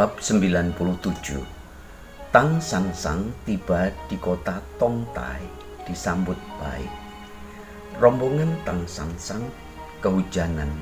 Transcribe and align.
Bab 0.00 0.16
97 0.16 0.80
Tang 2.32 2.56
Sang 2.56 2.88
Sang 2.96 3.36
tiba 3.44 3.92
di 4.08 4.16
kota 4.16 4.64
Tong 4.80 5.04
Tai 5.12 5.44
disambut 5.84 6.40
baik. 6.56 6.88
Rombongan 8.00 8.48
Tang 8.64 8.88
Sang 8.88 9.12
Sang 9.20 9.44
kehujanan 10.00 10.72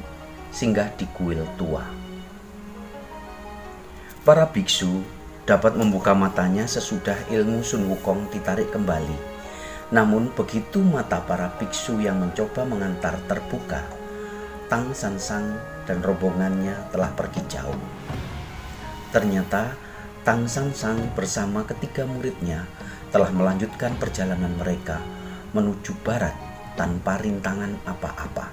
singgah 0.55 0.87
di 0.95 1.03
kuil 1.19 1.43
tua. 1.59 1.83
Para 4.23 4.47
biksu 4.55 5.03
dapat 5.43 5.75
membuka 5.75 6.15
matanya 6.15 6.71
sesudah 6.71 7.19
ilmu 7.27 7.67
Sun 7.67 7.91
Wukong 7.91 8.31
ditarik 8.31 8.71
kembali. 8.71 9.19
Namun 9.91 10.31
begitu 10.31 10.79
mata 10.79 11.19
para 11.27 11.51
biksu 11.59 11.99
yang 11.99 12.23
mencoba 12.23 12.63
mengantar 12.63 13.19
terbuka, 13.27 13.83
Tang 14.71 14.95
San 14.95 15.19
Sang 15.19 15.59
dan 15.91 16.07
rombongannya 16.07 16.95
telah 16.95 17.11
pergi 17.19 17.43
jauh. 17.51 17.83
Ternyata 19.09 19.73
Tang 20.21 20.45
Sang 20.45 20.77
Sang 20.77 21.01
bersama 21.17 21.65
ketiga 21.65 22.05
muridnya 22.05 22.69
telah 23.09 23.33
melanjutkan 23.33 23.97
perjalanan 23.97 24.53
mereka 24.61 25.01
menuju 25.57 25.97
barat 26.05 26.37
tanpa 26.77 27.17
rintangan 27.17 27.73
apa-apa. 27.89 28.53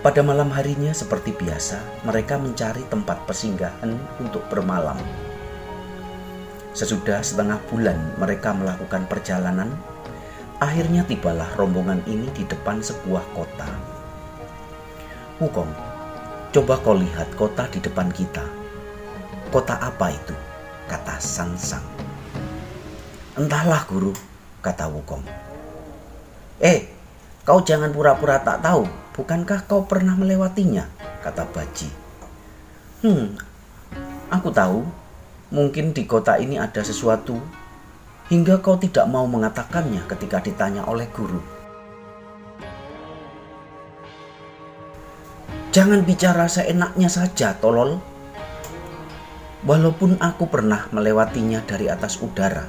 Pada 0.00 0.20
malam 0.24 0.48
harinya 0.52 0.92
seperti 0.92 1.32
biasa, 1.36 2.04
mereka 2.08 2.40
mencari 2.40 2.84
tempat 2.88 3.24
persinggahan 3.28 3.96
untuk 4.20 4.44
bermalam. 4.48 4.96
Sesudah 6.72 7.20
setengah 7.20 7.60
bulan 7.68 8.16
mereka 8.16 8.56
melakukan 8.56 9.04
perjalanan, 9.08 9.72
akhirnya 10.60 11.04
tibalah 11.04 11.48
rombongan 11.56 12.00
ini 12.08 12.28
di 12.32 12.44
depan 12.48 12.80
sebuah 12.80 13.24
kota. 13.36 13.68
Wukong 15.40 15.89
Coba 16.50 16.82
kau 16.82 16.98
lihat 16.98 17.30
kota 17.38 17.70
di 17.70 17.78
depan 17.78 18.10
kita. 18.10 18.42
Kota 19.54 19.78
apa 19.78 20.10
itu? 20.10 20.34
Kata 20.90 21.14
Sang 21.22 21.54
Sang. 21.54 21.86
Entahlah 23.38 23.86
guru, 23.86 24.10
kata 24.58 24.90
Wukong. 24.90 25.22
Eh, 26.58 26.90
kau 27.46 27.62
jangan 27.62 27.94
pura-pura 27.94 28.42
tak 28.42 28.66
tahu. 28.66 28.82
Bukankah 29.14 29.62
kau 29.70 29.86
pernah 29.86 30.18
melewatinya? 30.18 30.90
Kata 31.22 31.46
Baji. 31.46 31.86
Hmm, 33.06 33.38
aku 34.34 34.50
tahu. 34.50 34.82
Mungkin 35.54 35.94
di 35.94 36.02
kota 36.02 36.34
ini 36.42 36.58
ada 36.58 36.82
sesuatu 36.82 37.38
hingga 38.26 38.58
kau 38.58 38.74
tidak 38.74 39.06
mau 39.06 39.22
mengatakannya 39.30 40.02
ketika 40.10 40.42
ditanya 40.42 40.82
oleh 40.90 41.06
guru. 41.14 41.59
Jangan 45.70 46.02
bicara 46.02 46.50
seenaknya 46.50 47.06
saja, 47.06 47.54
tolol. 47.54 48.02
Walaupun 49.62 50.18
aku 50.18 50.50
pernah 50.50 50.90
melewatinya 50.90 51.62
dari 51.62 51.86
atas 51.86 52.18
udara, 52.18 52.66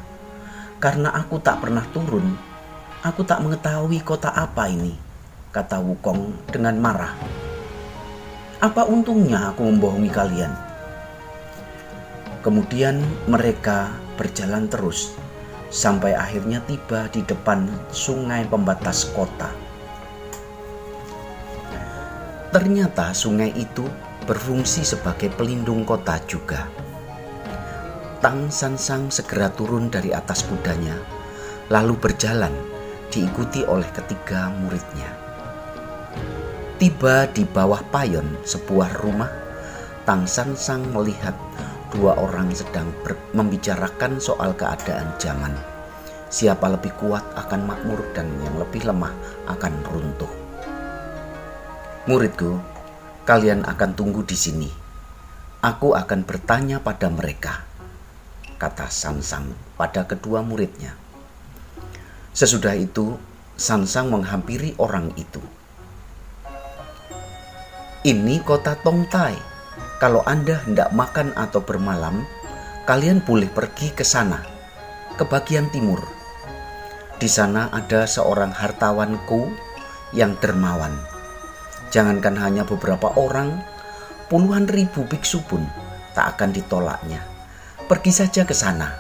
karena 0.78 1.10
aku 1.10 1.42
tak 1.42 1.66
pernah 1.66 1.82
turun, 1.90 2.38
aku 3.02 3.26
tak 3.26 3.42
mengetahui 3.42 4.06
kota 4.06 4.30
apa 4.30 4.70
ini, 4.70 4.94
kata 5.50 5.82
Wukong 5.82 6.46
dengan 6.54 6.78
marah. 6.78 7.18
Apa 8.62 8.86
untungnya 8.86 9.50
aku 9.50 9.66
membohongi 9.66 10.12
kalian? 10.14 10.54
Kemudian 12.46 13.02
mereka 13.26 13.98
berjalan 14.14 14.70
terus 14.70 15.18
sampai 15.74 16.14
akhirnya 16.14 16.62
tiba 16.70 17.10
di 17.10 17.26
depan 17.26 17.66
sungai 17.90 18.46
pembatas 18.46 19.10
kota. 19.18 19.61
Ternyata 22.52 23.16
sungai 23.16 23.56
itu 23.56 23.88
berfungsi 24.28 24.84
sebagai 24.84 25.32
pelindung 25.32 25.88
kota 25.88 26.20
juga. 26.28 26.68
Tang 28.20 28.52
San 28.52 28.76
Sang 28.76 29.08
segera 29.08 29.48
turun 29.56 29.88
dari 29.88 30.12
atas 30.12 30.44
kudanya, 30.44 31.00
lalu 31.72 31.96
berjalan 31.96 32.52
diikuti 33.08 33.64
oleh 33.64 33.88
ketiga 33.96 34.52
muridnya. 34.52 35.16
Tiba 36.76 37.24
di 37.32 37.48
bawah 37.48 37.88
payon 37.88 38.44
sebuah 38.44 39.00
rumah, 39.00 39.32
Tang 40.04 40.28
San 40.28 40.52
Sang 40.60 40.84
melihat 40.92 41.40
dua 41.96 42.20
orang 42.20 42.52
sedang 42.52 42.92
membicarakan 43.32 44.20
soal 44.20 44.52
keadaan 44.60 45.08
zaman. 45.16 45.56
Siapa 46.28 46.68
lebih 46.68 46.92
kuat 47.00 47.24
akan 47.40 47.64
makmur 47.64 48.04
dan 48.12 48.28
yang 48.44 48.60
lebih 48.60 48.84
lemah 48.84 49.16
akan 49.48 49.72
runtuh. 49.88 50.41
Muridku, 52.02 52.58
kalian 53.30 53.62
akan 53.62 53.94
tunggu 53.94 54.26
di 54.26 54.34
sini. 54.34 54.66
Aku 55.62 55.94
akan 55.94 56.26
bertanya 56.26 56.82
pada 56.82 57.14
mereka, 57.14 57.62
kata 58.58 58.90
Sansang 58.90 59.54
pada 59.78 60.10
kedua 60.10 60.42
muridnya. 60.42 60.98
Sesudah 62.34 62.74
itu, 62.74 63.22
Sansang 63.54 64.10
menghampiri 64.10 64.74
orang 64.82 65.14
itu. 65.14 65.46
Ini 68.02 68.42
kota 68.42 68.74
Tongtai. 68.82 69.38
Kalau 70.02 70.26
Anda 70.26 70.58
hendak 70.66 70.90
makan 70.98 71.38
atau 71.38 71.62
bermalam, 71.62 72.26
kalian 72.90 73.22
boleh 73.22 73.46
pergi 73.46 73.94
ke 73.94 74.02
sana, 74.02 74.42
ke 75.22 75.24
bagian 75.30 75.70
timur. 75.70 76.02
Di 77.22 77.30
sana 77.30 77.70
ada 77.70 78.10
seorang 78.10 78.50
hartawanku 78.58 79.54
yang 80.18 80.34
dermawan 80.42 81.11
Jangankan 81.92 82.40
hanya 82.40 82.64
beberapa 82.64 83.12
orang, 83.20 83.60
puluhan 84.32 84.64
ribu 84.72 85.04
biksu 85.04 85.44
pun 85.44 85.68
tak 86.16 86.40
akan 86.40 86.56
ditolaknya. 86.56 87.20
Pergi 87.92 88.12
saja 88.16 88.48
ke 88.48 88.56
sana. 88.56 88.96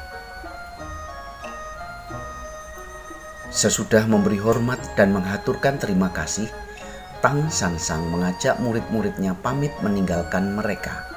Sesudah 3.47 4.03
memberi 4.07 4.39
hormat 4.43 4.79
dan 4.99 5.15
menghaturkan 5.15 5.79
terima 5.79 6.11
kasih, 6.11 6.51
Tang 7.23 7.47
San 7.47 7.79
Sang 7.79 8.07
mengajak 8.11 8.59
murid-muridnya 8.59 9.39
pamit 9.39 9.71
meninggalkan 9.79 10.51
mereka. 10.51 11.07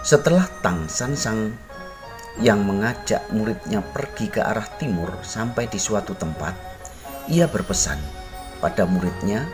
Setelah 0.00 0.48
Tang 0.64 0.88
San 0.88 1.16
Sang 1.16 1.52
yang 2.40 2.64
mengajak 2.64 3.24
muridnya 3.32 3.84
pergi 3.84 4.32
ke 4.32 4.40
arah 4.40 4.68
timur 4.80 5.12
sampai 5.20 5.68
di 5.68 5.76
suatu 5.76 6.16
tempat, 6.16 6.56
ia 7.28 7.48
berpesan 7.48 7.96
pada 8.60 8.84
muridnya 8.84 9.44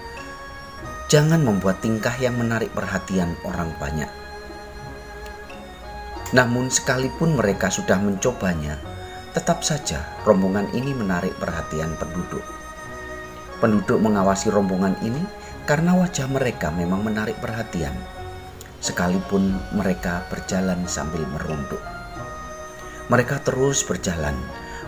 Jangan 1.11 1.43
membuat 1.43 1.83
tingkah 1.83 2.15
yang 2.23 2.39
menarik 2.39 2.71
perhatian 2.71 3.35
orang 3.43 3.75
banyak. 3.83 4.07
Namun, 6.31 6.71
sekalipun 6.71 7.35
mereka 7.35 7.67
sudah 7.67 7.99
mencobanya, 7.99 8.79
tetap 9.35 9.67
saja 9.67 10.07
rombongan 10.23 10.71
ini 10.71 10.95
menarik 10.95 11.35
perhatian 11.43 11.99
penduduk. 11.99 12.47
Penduduk 13.59 13.99
mengawasi 13.99 14.55
rombongan 14.55 14.95
ini 15.03 15.19
karena 15.67 15.99
wajah 15.99 16.31
mereka 16.31 16.71
memang 16.71 17.03
menarik 17.03 17.35
perhatian, 17.43 17.99
sekalipun 18.79 19.59
mereka 19.75 20.23
berjalan 20.31 20.87
sambil 20.87 21.27
merunduk. 21.27 21.83
Mereka 23.11 23.43
terus 23.43 23.83
berjalan 23.83 24.39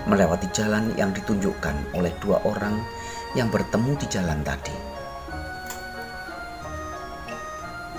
melewati 0.06 0.46
jalan 0.54 0.94
yang 0.94 1.10
ditunjukkan 1.10 1.98
oleh 1.98 2.14
dua 2.22 2.38
orang 2.46 2.78
yang 3.34 3.50
bertemu 3.50 3.98
di 3.98 4.06
jalan 4.06 4.38
tadi. 4.46 4.91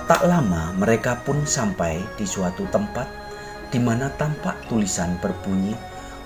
Tak 0.03 0.27
lama 0.27 0.75
mereka 0.75 1.15
pun 1.23 1.47
sampai 1.47 2.03
di 2.19 2.27
suatu 2.27 2.67
tempat 2.67 3.07
di 3.71 3.79
mana 3.79 4.11
tampak 4.19 4.67
tulisan 4.67 5.15
berbunyi 5.23 5.71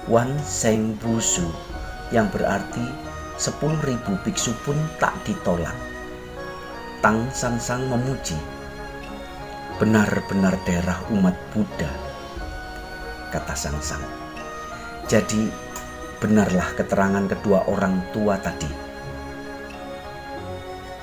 Wan 0.10 0.34
Seng 0.42 0.98
Busu 0.98 1.46
yang 2.10 2.26
berarti 2.34 2.82
sepuluh 3.38 3.78
ribu 3.86 4.18
biksu 4.26 4.58
pun 4.66 4.74
tak 4.98 5.14
ditolak. 5.30 5.78
Tang 7.06 7.30
San 7.30 7.62
Sang 7.62 7.86
memuji, 7.86 8.34
benar-benar 9.78 10.58
daerah 10.66 10.98
umat 11.14 11.38
Buddha, 11.54 11.94
kata 13.30 13.54
Sang 13.54 13.78
Sang. 13.78 14.02
Jadi 15.06 15.54
benarlah 16.18 16.74
keterangan 16.74 17.30
kedua 17.30 17.70
orang 17.70 18.10
tua 18.10 18.42
tadi. 18.42 18.90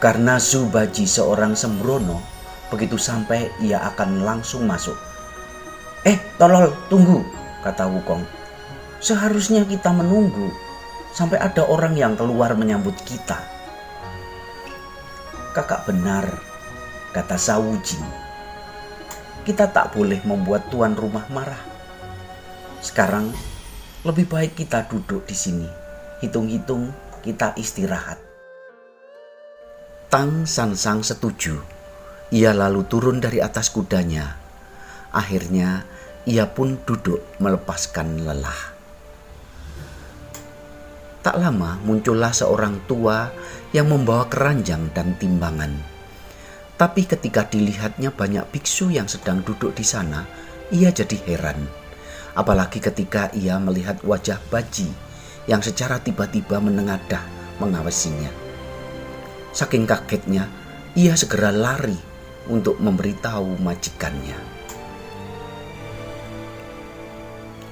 Karena 0.02 0.42
Subaji 0.42 1.06
seorang 1.06 1.54
sembrono, 1.54 2.33
Begitu 2.74 2.98
sampai 2.98 3.54
ia 3.62 3.78
akan 3.86 4.26
langsung 4.26 4.66
masuk. 4.66 4.98
Eh, 6.02 6.18
tolol, 6.42 6.74
tunggu, 6.90 7.22
kata 7.62 7.86
Wukong. 7.86 8.26
Seharusnya 8.98 9.62
kita 9.62 9.94
menunggu 9.94 10.50
sampai 11.14 11.38
ada 11.38 11.62
orang 11.70 11.94
yang 11.94 12.18
keluar 12.18 12.58
menyambut 12.58 12.98
kita. 13.06 13.38
Kakak 15.54 15.86
benar, 15.86 16.26
kata 17.14 17.38
Sawujin. 17.38 18.02
Kita 19.46 19.70
tak 19.70 19.94
boleh 19.94 20.18
membuat 20.26 20.66
tuan 20.66 20.98
rumah 20.98 21.30
marah. 21.30 21.62
Sekarang 22.82 23.30
lebih 24.02 24.26
baik 24.26 24.58
kita 24.58 24.82
duduk 24.90 25.22
di 25.30 25.36
sini. 25.38 25.70
Hitung-hitung 26.18 26.90
kita 27.22 27.54
istirahat. 27.54 28.18
Tang 30.10 30.42
Sansang 30.42 31.06
setuju. 31.06 31.73
Ia 32.34 32.50
lalu 32.50 32.82
turun 32.90 33.22
dari 33.22 33.38
atas 33.38 33.70
kudanya. 33.70 34.34
Akhirnya 35.14 35.86
ia 36.26 36.50
pun 36.50 36.82
duduk 36.82 37.22
melepaskan 37.38 38.26
lelah. 38.26 38.74
Tak 41.22 41.38
lama 41.38 41.78
muncullah 41.86 42.34
seorang 42.34 42.90
tua 42.90 43.30
yang 43.70 43.86
membawa 43.86 44.26
keranjang 44.26 44.90
dan 44.90 45.14
timbangan. 45.14 45.78
Tapi 46.74 47.06
ketika 47.06 47.46
dilihatnya 47.46 48.10
banyak 48.10 48.50
biksu 48.50 48.90
yang 48.90 49.06
sedang 49.06 49.46
duduk 49.46 49.70
di 49.78 49.86
sana, 49.86 50.26
ia 50.74 50.90
jadi 50.90 51.14
heran. 51.30 51.70
Apalagi 52.34 52.82
ketika 52.82 53.30
ia 53.30 53.62
melihat 53.62 54.02
wajah 54.02 54.42
Baji 54.50 54.90
yang 55.46 55.62
secara 55.62 56.02
tiba-tiba 56.02 56.58
menengadah 56.58 57.22
mengawasinya. 57.62 58.34
Saking 59.54 59.86
kagetnya, 59.86 60.50
ia 60.98 61.14
segera 61.14 61.54
lari 61.54 62.13
untuk 62.48 62.76
memberitahu 62.80 63.60
majikannya. 63.60 64.36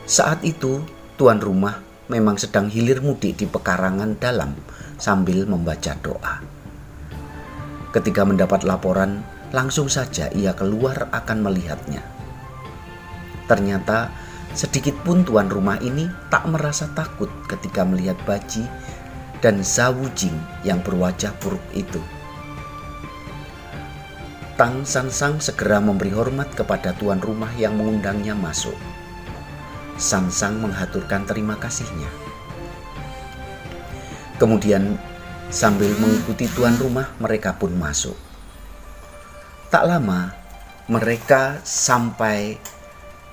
Saat 0.09 0.45
itu, 0.45 0.83
tuan 1.17 1.41
rumah 1.41 1.81
memang 2.11 2.37
sedang 2.37 2.69
hilir 2.69 3.01
mudik 3.01 3.41
di 3.41 3.47
pekarangan 3.49 4.21
dalam 4.21 4.53
sambil 5.01 5.49
membaca 5.49 5.97
doa. 6.05 6.45
Ketika 7.93 8.25
mendapat 8.25 8.65
laporan, 8.65 9.25
langsung 9.53 9.89
saja 9.89 10.33
ia 10.33 10.57
keluar 10.57 11.13
akan 11.13 11.39
melihatnya. 11.45 12.05
Ternyata 13.49 14.09
sedikit 14.57 14.97
pun 15.05 15.25
tuan 15.25 15.49
rumah 15.49 15.77
ini 15.81 16.09
tak 16.33 16.49
merasa 16.49 16.89
takut 16.93 17.29
ketika 17.49 17.85
melihat 17.85 18.17
Baji 18.25 18.65
dan 19.45 19.61
Zawujing 19.61 20.65
yang 20.65 20.81
berwajah 20.81 21.37
buruk 21.41 21.65
itu. 21.77 22.01
Tang 24.63 24.87
Sansang 24.87 25.43
segera 25.43 25.83
memberi 25.83 26.15
hormat 26.15 26.55
kepada 26.55 26.95
tuan 26.95 27.19
rumah 27.19 27.51
yang 27.59 27.75
mengundangnya 27.75 28.39
masuk. 28.39 28.79
Sansang 29.99 30.63
menghaturkan 30.63 31.27
terima 31.27 31.59
kasihnya. 31.59 32.07
Kemudian 34.39 35.03
sambil 35.51 35.91
mengikuti 35.99 36.47
tuan 36.47 36.79
rumah 36.79 37.11
mereka 37.19 37.59
pun 37.59 37.75
masuk. 37.75 38.15
Tak 39.67 39.83
lama 39.83 40.31
mereka 40.87 41.59
sampai 41.67 42.55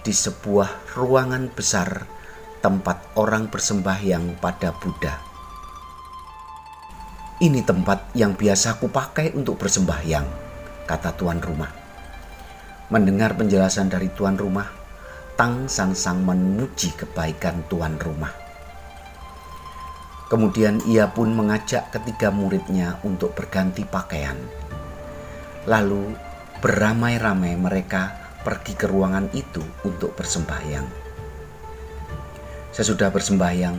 di 0.01 0.09
sebuah 0.09 0.97
ruangan 0.97 1.45
besar 1.53 2.09
tempat 2.57 3.05
orang 3.13 3.53
bersembahyang 3.53 4.33
pada 4.41 4.73
Buddha. 4.73 5.21
Ini 7.37 7.61
tempat 7.61 8.17
yang 8.17 8.33
biasa 8.33 8.81
aku 8.81 8.89
pakai 8.89 9.37
untuk 9.37 9.61
bersembahyang, 9.61 10.48
kata 10.89 11.13
tuan 11.13 11.37
rumah. 11.37 11.69
Mendengar 12.89 13.37
penjelasan 13.37 13.93
dari 13.93 14.09
tuan 14.09 14.33
rumah, 14.33 14.65
Tang 15.37 15.69
Sansang 15.69 16.25
memuji 16.25 16.89
kebaikan 16.97 17.61
tuan 17.69 18.01
rumah. 18.01 18.33
Kemudian 20.33 20.81
ia 20.89 21.05
pun 21.05 21.29
mengajak 21.37 21.93
ketiga 21.93 22.33
muridnya 22.33 22.97
untuk 23.05 23.37
berganti 23.37 23.85
pakaian. 23.85 24.37
Lalu 25.69 26.17
beramai-ramai 26.57 27.53
mereka 27.53 28.17
pergi 28.41 28.73
ke 28.73 28.89
ruangan 28.89 29.29
itu 29.37 29.61
untuk 29.85 30.17
bersembahyang. 30.17 30.89
Sesudah 32.73 33.13
bersembahyang, 33.13 33.77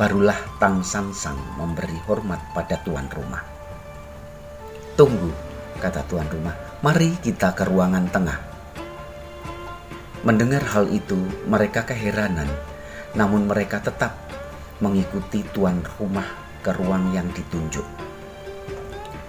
barulah 0.00 0.40
Tang 0.56 0.80
Sansang 0.80 1.36
memberi 1.60 1.96
hormat 2.08 2.40
pada 2.56 2.80
tuan 2.84 3.08
rumah. 3.12 3.44
Tunggu, 4.96 5.47
kata 5.78 6.04
tuan 6.10 6.26
rumah, 6.26 6.52
mari 6.82 7.14
kita 7.22 7.54
ke 7.54 7.62
ruangan 7.64 8.10
tengah. 8.10 8.38
Mendengar 10.26 10.66
hal 10.74 10.90
itu, 10.90 11.16
mereka 11.46 11.86
keheranan, 11.86 12.50
namun 13.14 13.46
mereka 13.46 13.78
tetap 13.78 14.18
mengikuti 14.82 15.46
tuan 15.54 15.78
rumah 15.96 16.26
ke 16.60 16.74
ruang 16.74 17.14
yang 17.14 17.30
ditunjuk. 17.30 17.86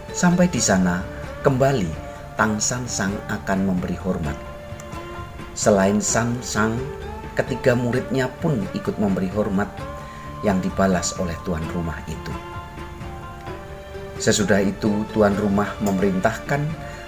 Sampai 0.09 0.49
di 0.49 0.57
sana, 0.57 1.05
kembali 1.45 1.87
Tang 2.33 2.57
San 2.57 2.89
Sang 2.89 3.13
akan 3.29 3.59
memberi 3.69 3.95
hormat. 4.01 4.35
Selain 5.53 6.01
San 6.01 6.41
Sang, 6.41 6.73
ketiga 7.37 7.77
muridnya 7.77 8.25
pun 8.41 8.65
ikut 8.73 8.97
memberi 8.97 9.29
hormat 9.29 9.69
yang 10.41 10.57
dibalas 10.59 11.13
oleh 11.21 11.37
tuan 11.45 11.63
rumah 11.71 12.01
itu. 12.09 12.48
Sesudah 14.19 14.59
itu, 14.59 15.07
tuan 15.15 15.31
rumah 15.39 15.79
memerintahkan 15.79 16.61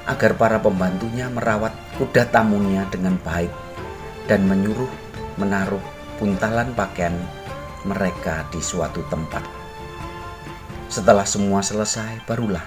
agar 0.08 0.32
para 0.40 0.58
pembantunya 0.64 1.28
merawat 1.28 1.76
kuda 2.00 2.32
tamunya 2.32 2.88
dengan 2.88 3.20
baik 3.22 3.52
dan 4.26 4.48
menyuruh 4.48 4.90
menaruh 5.36 5.84
buntalan 6.18 6.72
pakaian 6.72 7.14
mereka 7.84 8.48
di 8.50 8.64
suatu 8.64 9.04
tempat. 9.12 9.44
Setelah 10.92 11.28
semua 11.28 11.60
selesai, 11.60 12.24
barulah 12.24 12.64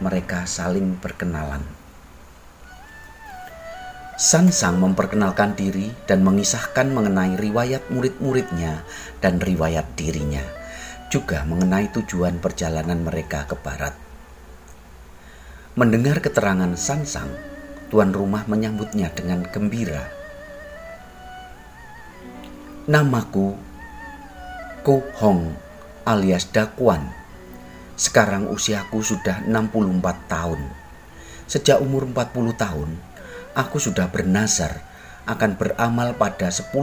mereka 0.00 0.44
saling 0.44 0.96
berkenalan. 1.00 1.64
Sansang 4.14 4.78
memperkenalkan 4.78 5.58
diri 5.58 5.90
dan 6.06 6.22
mengisahkan 6.22 6.86
mengenai 6.86 7.34
riwayat 7.34 7.82
murid-muridnya 7.90 8.86
dan 9.18 9.42
riwayat 9.42 9.90
dirinya, 9.98 10.44
juga 11.10 11.42
mengenai 11.48 11.90
tujuan 11.92 12.38
perjalanan 12.38 13.02
mereka 13.02 13.44
ke 13.48 13.56
barat. 13.58 13.96
Mendengar 15.74 16.22
keterangan 16.22 16.70
Sansang, 16.78 17.32
tuan 17.90 18.14
rumah 18.14 18.46
menyambutnya 18.46 19.10
dengan 19.10 19.42
gembira 19.46 20.24
Namaku 22.84 23.56
Ko 24.84 25.00
Hong 25.16 25.56
alias 26.04 26.52
Dakuan. 26.52 27.08
Sekarang 27.96 28.52
usiaku 28.52 29.00
sudah 29.00 29.40
64 29.48 30.04
tahun. 30.28 30.60
Sejak 31.48 31.80
umur 31.80 32.04
40 32.04 32.52
tahun, 32.52 32.92
aku 33.56 33.80
sudah 33.80 34.12
bernazar 34.12 34.84
akan 35.24 35.56
beramal 35.56 36.12
pada 36.12 36.52
10.000 36.52 36.76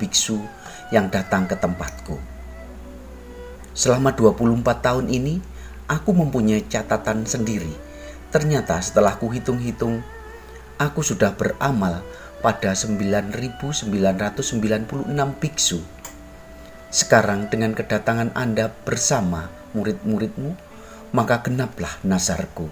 biksu 0.00 0.40
yang 0.88 1.12
datang 1.12 1.44
ke 1.44 1.60
tempatku. 1.60 2.33
Selama 3.74 4.14
24 4.14 4.62
tahun 4.80 5.10
ini, 5.10 5.42
aku 5.90 6.14
mempunyai 6.14 6.62
catatan 6.70 7.26
sendiri. 7.26 7.74
Ternyata 8.30 8.78
setelah 8.78 9.18
ku 9.18 9.34
hitung-hitung, 9.34 9.98
aku 10.78 11.02
sudah 11.02 11.34
beramal 11.34 12.06
pada 12.38 12.78
9.996 12.78 13.90
biksu. 15.42 15.82
Sekarang 16.94 17.50
dengan 17.50 17.74
kedatangan 17.74 18.30
Anda 18.38 18.70
bersama 18.70 19.50
murid-muridmu, 19.74 20.54
maka 21.10 21.42
genaplah 21.42 21.98
nasarku. 22.06 22.70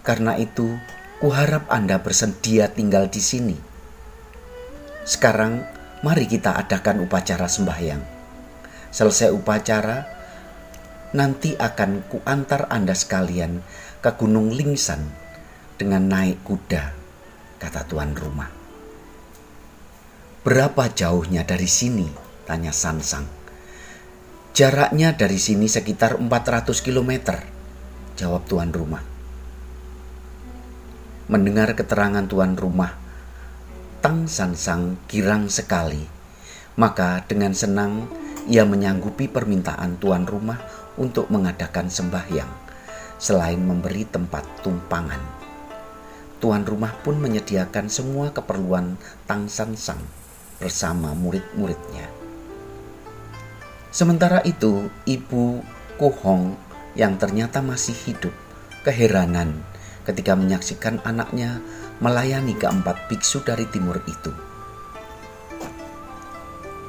Karena 0.00 0.40
itu, 0.40 0.80
kuharap 1.20 1.68
Anda 1.68 2.00
bersedia 2.00 2.72
tinggal 2.72 3.12
di 3.12 3.20
sini. 3.20 3.56
Sekarang, 5.04 5.60
mari 6.00 6.24
kita 6.24 6.56
adakan 6.56 7.04
upacara 7.04 7.44
sembahyang. 7.44 8.17
Selesai 8.88 9.32
upacara, 9.32 10.08
nanti 11.12 11.56
akan 11.56 12.04
kuantar 12.08 12.68
Anda 12.68 12.92
sekalian 12.92 13.64
ke 14.00 14.10
Gunung 14.16 14.52
Lingsan 14.52 15.08
dengan 15.78 16.08
naik 16.08 16.44
kuda 16.44 16.92
kata 17.58 17.84
tuan 17.88 18.14
rumah. 18.14 18.48
Berapa 20.46 20.88
jauhnya 20.88 21.44
dari 21.44 21.66
sini? 21.68 22.08
Tanya 22.48 22.72
Sansang. 22.72 23.28
Jaraknya 24.56 25.12
dari 25.12 25.36
sini 25.36 25.68
sekitar 25.68 26.16
400 26.16 26.72
km, 26.80 27.36
jawab 28.16 28.48
tuan 28.48 28.72
rumah. 28.72 29.04
Mendengar 31.28 31.76
keterangan 31.76 32.24
tuan 32.24 32.56
rumah, 32.56 32.96
Tang 34.00 34.24
Sansang 34.24 34.96
girang 35.10 35.52
sekali. 35.52 36.08
Maka 36.78 37.26
dengan 37.28 37.52
senang 37.52 38.08
ia 38.46 38.62
menyanggupi 38.62 39.26
permintaan 39.26 39.98
tuan 39.98 40.22
rumah 40.28 40.62
untuk 40.94 41.26
mengadakan 41.32 41.90
sembahyang, 41.90 42.50
selain 43.18 43.58
memberi 43.58 44.06
tempat 44.06 44.46
tumpangan. 44.62 45.40
tuan 46.38 46.62
rumah 46.62 46.94
pun 47.02 47.18
menyediakan 47.18 47.90
semua 47.90 48.30
keperluan 48.30 48.94
Tang 49.26 49.50
San 49.50 49.74
Sang 49.74 49.98
bersama 50.62 51.10
murid-muridnya. 51.10 52.06
Sementara 53.90 54.38
itu, 54.46 54.86
ibu 55.02 55.66
Kuhong 55.98 56.54
yang 56.94 57.18
ternyata 57.18 57.58
masih 57.58 57.94
hidup 58.06 58.30
keheranan 58.86 59.66
ketika 60.06 60.38
menyaksikan 60.38 61.02
anaknya 61.02 61.58
melayani 61.98 62.54
keempat 62.54 63.10
biksu 63.10 63.42
dari 63.42 63.66
timur 63.66 63.98
itu. 64.06 64.30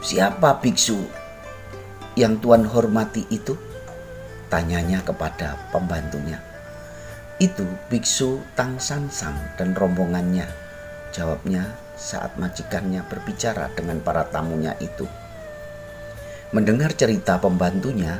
Siapa 0.05 0.61
biksu 0.61 1.01
yang 2.19 2.43
Tuan 2.43 2.67
hormati 2.67 3.23
itu? 3.31 3.55
Tanyanya 4.51 4.99
kepada 5.07 5.55
pembantunya. 5.71 6.43
Itu 7.39 7.63
biksu 7.87 8.43
Tang 8.59 8.75
San 8.83 9.07
Sang 9.07 9.39
dan 9.55 9.71
rombongannya. 9.71 10.43
Jawabnya 11.15 11.79
saat 11.95 12.35
majikannya 12.35 13.07
berbicara 13.07 13.71
dengan 13.71 14.03
para 14.03 14.27
tamunya 14.27 14.75
itu. 14.83 15.07
Mendengar 16.51 16.91
cerita 16.91 17.39
pembantunya, 17.39 18.19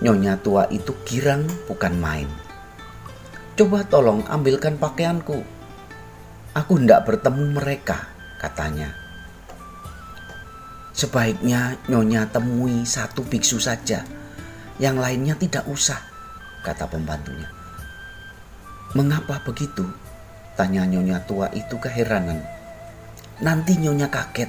nyonya 0.00 0.40
tua 0.40 0.64
itu 0.72 0.96
girang 1.04 1.44
bukan 1.68 2.00
main. 2.00 2.30
Coba 3.60 3.84
tolong 3.84 4.24
ambilkan 4.24 4.80
pakaianku. 4.80 5.44
Aku 6.56 6.72
hendak 6.80 7.04
bertemu 7.04 7.60
mereka, 7.60 8.08
katanya. 8.40 9.03
Sebaiknya 10.94 11.74
nyonya 11.90 12.30
temui 12.30 12.86
satu 12.86 13.26
biksu 13.26 13.58
saja, 13.58 14.06
yang 14.78 14.94
lainnya 14.94 15.34
tidak 15.34 15.66
usah, 15.66 15.98
kata 16.62 16.86
pembantunya. 16.86 17.50
Mengapa 18.94 19.42
begitu? 19.42 19.82
Tanya 20.54 20.86
nyonya 20.86 21.18
tua 21.26 21.50
itu 21.50 21.74
keheranan. 21.82 22.38
Nanti 23.42 23.74
nyonya 23.74 24.06
kaget, 24.06 24.46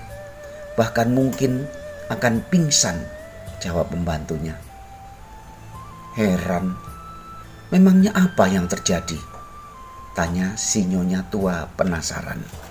bahkan 0.78 1.10
mungkin 1.10 1.66
akan 2.14 2.46
pingsan, 2.54 3.02
jawab 3.58 3.90
pembantunya. 3.90 4.54
Heran, 6.14 6.78
memangnya 7.74 8.14
apa 8.14 8.46
yang 8.46 8.70
terjadi? 8.70 9.18
Tanya 10.14 10.54
si 10.54 10.86
nyonya 10.86 11.25
tua 11.34 11.66
penasaran. 11.74 12.64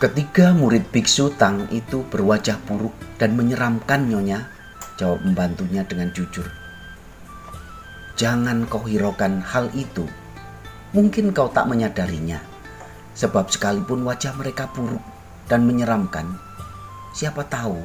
Ketiga 0.00 0.56
murid 0.56 0.88
biksu 0.88 1.28
Tang 1.36 1.68
itu 1.68 2.00
berwajah 2.08 2.56
buruk 2.64 2.96
dan 3.20 3.36
menyeramkan 3.36 4.08
nyonya, 4.08 4.48
jawab 4.96 5.20
pembantunya 5.20 5.84
dengan 5.84 6.08
jujur. 6.16 6.48
Jangan 8.16 8.64
kau 8.64 8.88
hiraukan 8.88 9.44
hal 9.44 9.68
itu, 9.76 10.08
Mungkin 10.90 11.30
kau 11.30 11.46
tak 11.46 11.70
menyadarinya, 11.70 12.42
sebab 13.14 13.46
sekalipun 13.46 14.02
wajah 14.02 14.34
mereka 14.34 14.66
buruk 14.74 15.04
dan 15.46 15.62
menyeramkan, 15.62 16.34
siapa 17.14 17.46
tahu 17.46 17.78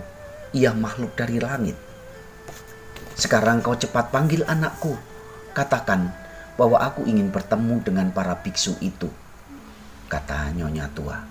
ia 0.58 0.74
makhluk 0.74 1.14
dari 1.14 1.38
langit. 1.38 1.78
Sekarang 3.14 3.62
kau 3.62 3.78
cepat 3.78 4.10
panggil 4.10 4.42
anakku, 4.50 4.98
katakan 5.54 6.10
bahwa 6.58 6.82
aku 6.82 7.06
ingin 7.06 7.30
bertemu 7.30 7.78
dengan 7.86 8.10
para 8.10 8.34
biksu 8.42 8.74
itu, 8.82 9.12
kata 10.10 10.50
nyonya 10.58 10.90
tua. 10.98 11.22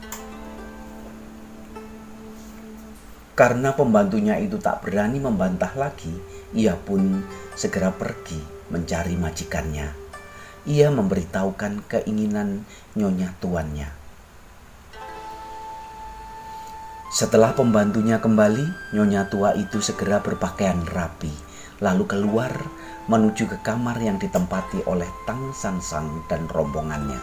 Karena 3.35 3.75
pembantunya 3.75 4.39
itu 4.39 4.63
tak 4.63 4.87
berani 4.87 5.19
membantah 5.19 5.75
lagi, 5.75 6.15
ia 6.55 6.79
pun 6.79 7.23
segera 7.59 7.91
pergi 7.91 8.39
mencari 8.71 9.19
majikannya 9.19 10.05
ia 10.65 10.89
memberitahukan 10.89 11.85
keinginan 11.89 12.65
nyonya 12.97 13.37
tuannya. 13.41 13.89
Setelah 17.15 17.55
pembantunya 17.55 18.19
kembali, 18.19 18.97
nyonya 18.97 19.31
tua 19.31 19.55
itu 19.55 19.79
segera 19.79 20.19
berpakaian 20.19 20.83
rapi, 20.83 21.31
lalu 21.79 22.11
keluar 22.11 22.51
menuju 23.07 23.47
ke 23.47 23.59
kamar 23.63 24.01
yang 24.03 24.19
ditempati 24.19 24.83
oleh 24.89 25.07
Tang 25.29 25.55
Sansang 25.55 26.27
dan 26.27 26.51
rombongannya. 26.51 27.21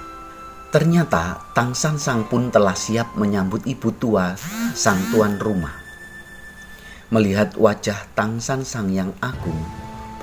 Ternyata 0.72 1.52
Tang 1.52 1.76
Sansang 1.76 2.24
pun 2.32 2.48
telah 2.48 2.78
siap 2.78 3.20
menyambut 3.20 3.68
ibu 3.68 3.92
tua 3.92 4.38
sang 4.72 5.02
tuan 5.12 5.36
rumah. 5.36 5.81
Melihat 7.12 7.60
wajah 7.60 8.08
Tang 8.16 8.40
Sansang 8.40 8.88
yang 8.90 9.12
agung, 9.20 9.60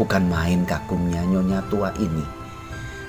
bukan 0.01 0.25
main 0.27 0.65
kagumnya 0.65 1.21
nyonya 1.29 1.61
tua 1.69 1.93
ini 2.01 2.39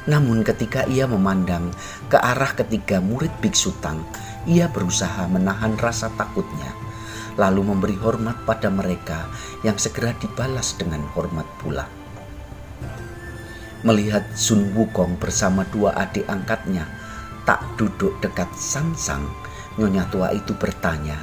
namun 0.10 0.42
ketika 0.42 0.90
ia 0.90 1.06
memandang 1.06 1.70
ke 2.10 2.18
arah 2.18 2.58
ketiga 2.58 2.98
murid 2.98 3.30
biksu 3.38 3.70
Tang, 3.78 4.02
ia 4.50 4.66
berusaha 4.66 5.30
menahan 5.30 5.78
rasa 5.78 6.10
takutnya, 6.18 6.74
lalu 7.38 7.62
memberi 7.62 7.94
hormat 7.94 8.42
pada 8.48 8.74
mereka 8.74 9.30
yang 9.62 9.78
segera 9.78 10.18
dibalas 10.18 10.74
dengan 10.82 11.06
hormat 11.14 11.46
pula. 11.62 11.86
Melihat 13.86 14.26
Sun 14.34 14.74
Wukong 14.74 15.22
bersama 15.22 15.64
dua 15.70 15.94
adik 15.94 16.26
angkatnya 16.26 16.90
tak 17.46 17.62
duduk 17.78 18.18
dekat 18.20 18.50
Sang 18.58 18.98
Sang, 18.98 19.30
Nyonya 19.80 20.10
tua 20.12 20.34
itu 20.36 20.52
bertanya, 20.58 21.16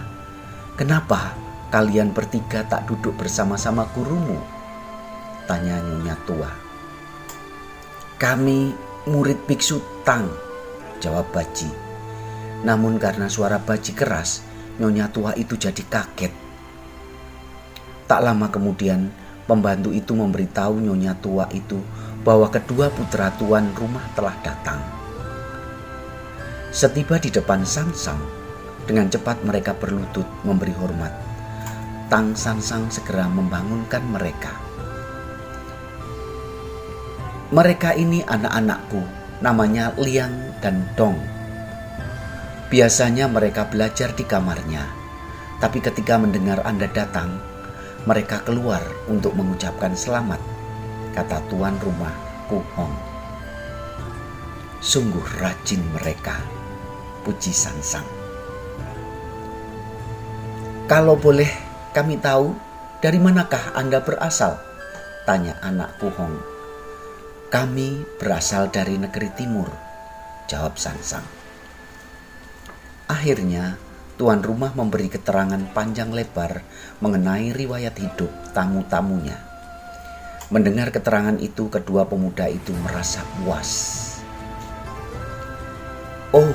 Kenapa 0.78 1.36
kalian 1.76 2.16
bertiga 2.16 2.64
tak 2.64 2.88
duduk 2.88 3.20
bersama-sama 3.20 3.84
gurumu? 3.92 4.40
Tanya 5.44 5.76
Nyonya 5.84 6.16
tua. 6.24 6.48
Kami 8.16 8.72
murid 9.04 9.44
biksu 9.44 9.84
Tang, 10.00 10.24
jawab 11.04 11.28
Baji. 11.36 11.68
Namun 12.64 12.96
karena 12.96 13.28
suara 13.28 13.60
Baji 13.60 13.92
keras, 13.92 14.40
Nyonya 14.80 15.12
tua 15.12 15.36
itu 15.36 15.52
jadi 15.60 15.84
kaget. 15.84 16.32
Tak 18.08 18.24
lama 18.24 18.48
kemudian, 18.48 19.12
pembantu 19.44 19.92
itu 19.92 20.16
memberitahu 20.16 20.80
Nyonya 20.80 21.12
tua 21.20 21.44
itu 21.52 21.76
bahwa 22.24 22.48
kedua 22.48 22.88
putra 22.88 23.36
tuan 23.36 23.68
rumah 23.76 24.08
telah 24.16 24.32
datang. 24.40 24.80
Setiba 26.72 27.20
di 27.20 27.28
depan 27.28 27.68
Sansang, 27.68 28.24
dengan 28.88 29.12
cepat 29.12 29.44
mereka 29.44 29.76
berlutut 29.76 30.24
memberi 30.40 30.72
hormat. 30.72 31.25
Tang 32.06 32.38
Sansang 32.38 32.86
segera 32.86 33.26
membangunkan 33.26 33.98
mereka. 34.06 34.54
Mereka 37.50 37.98
ini 37.98 38.22
anak-anakku, 38.22 39.02
namanya 39.42 39.90
Liang 39.98 40.54
dan 40.62 40.86
Dong. 40.94 41.18
Biasanya 42.70 43.26
mereka 43.26 43.66
belajar 43.66 44.14
di 44.14 44.22
kamarnya, 44.22 44.86
tapi 45.58 45.82
ketika 45.82 46.14
mendengar 46.14 46.62
Anda 46.62 46.86
datang, 46.94 47.42
mereka 48.06 48.38
keluar 48.46 48.86
untuk 49.10 49.34
mengucapkan 49.34 49.98
selamat, 49.98 50.38
kata 51.10 51.42
tuan 51.50 51.74
rumah 51.82 52.14
Ku 52.46 52.62
Hong. 52.78 52.94
Sungguh 54.78 55.42
rajin 55.42 55.82
mereka, 55.90 56.38
puji 57.26 57.50
Sansang. 57.50 58.06
Kalau 60.86 61.18
boleh 61.18 61.65
kami 61.96 62.20
tahu, 62.20 62.52
dari 63.00 63.16
manakah 63.16 63.72
Anda 63.72 64.04
berasal? 64.04 64.60
Tanya 65.24 65.56
anak 65.64 65.96
Ku 65.96 66.12
Hong 66.12 66.56
kami 67.46 68.02
berasal 68.18 68.74
dari 68.74 68.98
negeri 68.98 69.30
timur, 69.38 69.70
jawab 70.50 70.74
Sansang. 70.76 71.22
Akhirnya, 73.06 73.78
tuan 74.18 74.42
rumah 74.42 74.74
memberi 74.74 75.06
keterangan 75.06 75.62
panjang 75.70 76.10
lebar 76.10 76.66
mengenai 76.98 77.54
riwayat 77.54 77.94
hidup 78.02 78.28
tamu-tamunya. 78.50 79.38
Mendengar 80.50 80.90
keterangan 80.90 81.38
itu, 81.38 81.70
kedua 81.70 82.02
pemuda 82.10 82.50
itu 82.50 82.74
merasa 82.82 83.22
puas. 83.38 83.70
Oh, 86.34 86.54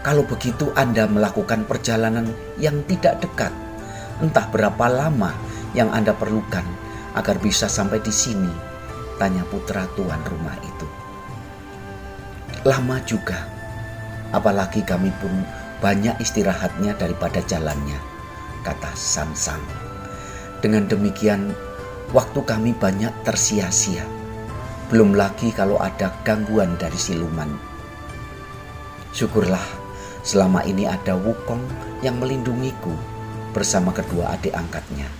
kalau 0.00 0.24
begitu 0.24 0.72
Anda 0.72 1.04
melakukan 1.04 1.68
perjalanan 1.68 2.32
yang 2.56 2.80
tidak 2.88 3.20
dekat, 3.20 3.52
entah 4.20 4.46
berapa 4.48 4.86
lama 4.88 5.32
yang 5.72 5.92
Anda 5.92 6.16
perlukan 6.16 6.64
agar 7.16 7.36
bisa 7.42 7.66
sampai 7.66 7.98
di 8.00 8.12
sini 8.14 8.70
Tanya 9.20 9.44
putra 9.44 9.84
tuan 9.92 10.24
rumah 10.24 10.56
itu. 10.64 10.88
Lama 12.64 12.96
juga, 13.04 13.44
apalagi 14.32 14.80
kami 14.80 15.12
pun 15.20 15.44
banyak 15.84 16.16
istirahatnya 16.24 16.96
daripada 16.96 17.44
jalannya, 17.44 18.00
kata 18.64 18.88
Sansang. 18.96 19.60
Dengan 20.64 20.88
demikian, 20.88 21.52
waktu 22.16 22.40
kami 22.48 22.72
banyak 22.72 23.12
tersia-sia. 23.20 24.08
Belum 24.88 25.12
lagi 25.12 25.52
kalau 25.52 25.76
ada 25.76 26.16
gangguan 26.24 26.80
dari 26.80 26.96
siluman. 26.96 27.52
Syukurlah 29.12 29.68
selama 30.24 30.64
ini 30.64 30.88
ada 30.88 31.12
Wukong 31.12 31.60
yang 32.00 32.16
melindungiku 32.16 32.96
bersama 33.50 33.90
kedua 33.90 34.34
adik 34.34 34.54
angkatnya. 34.54 35.10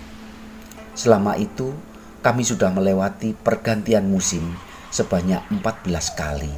Selama 0.94 1.34
itu 1.34 1.74
kami 2.20 2.46
sudah 2.46 2.70
melewati 2.70 3.34
pergantian 3.34 4.06
musim 4.06 4.54
sebanyak 4.90 5.40
14 5.50 6.18
kali. 6.18 6.52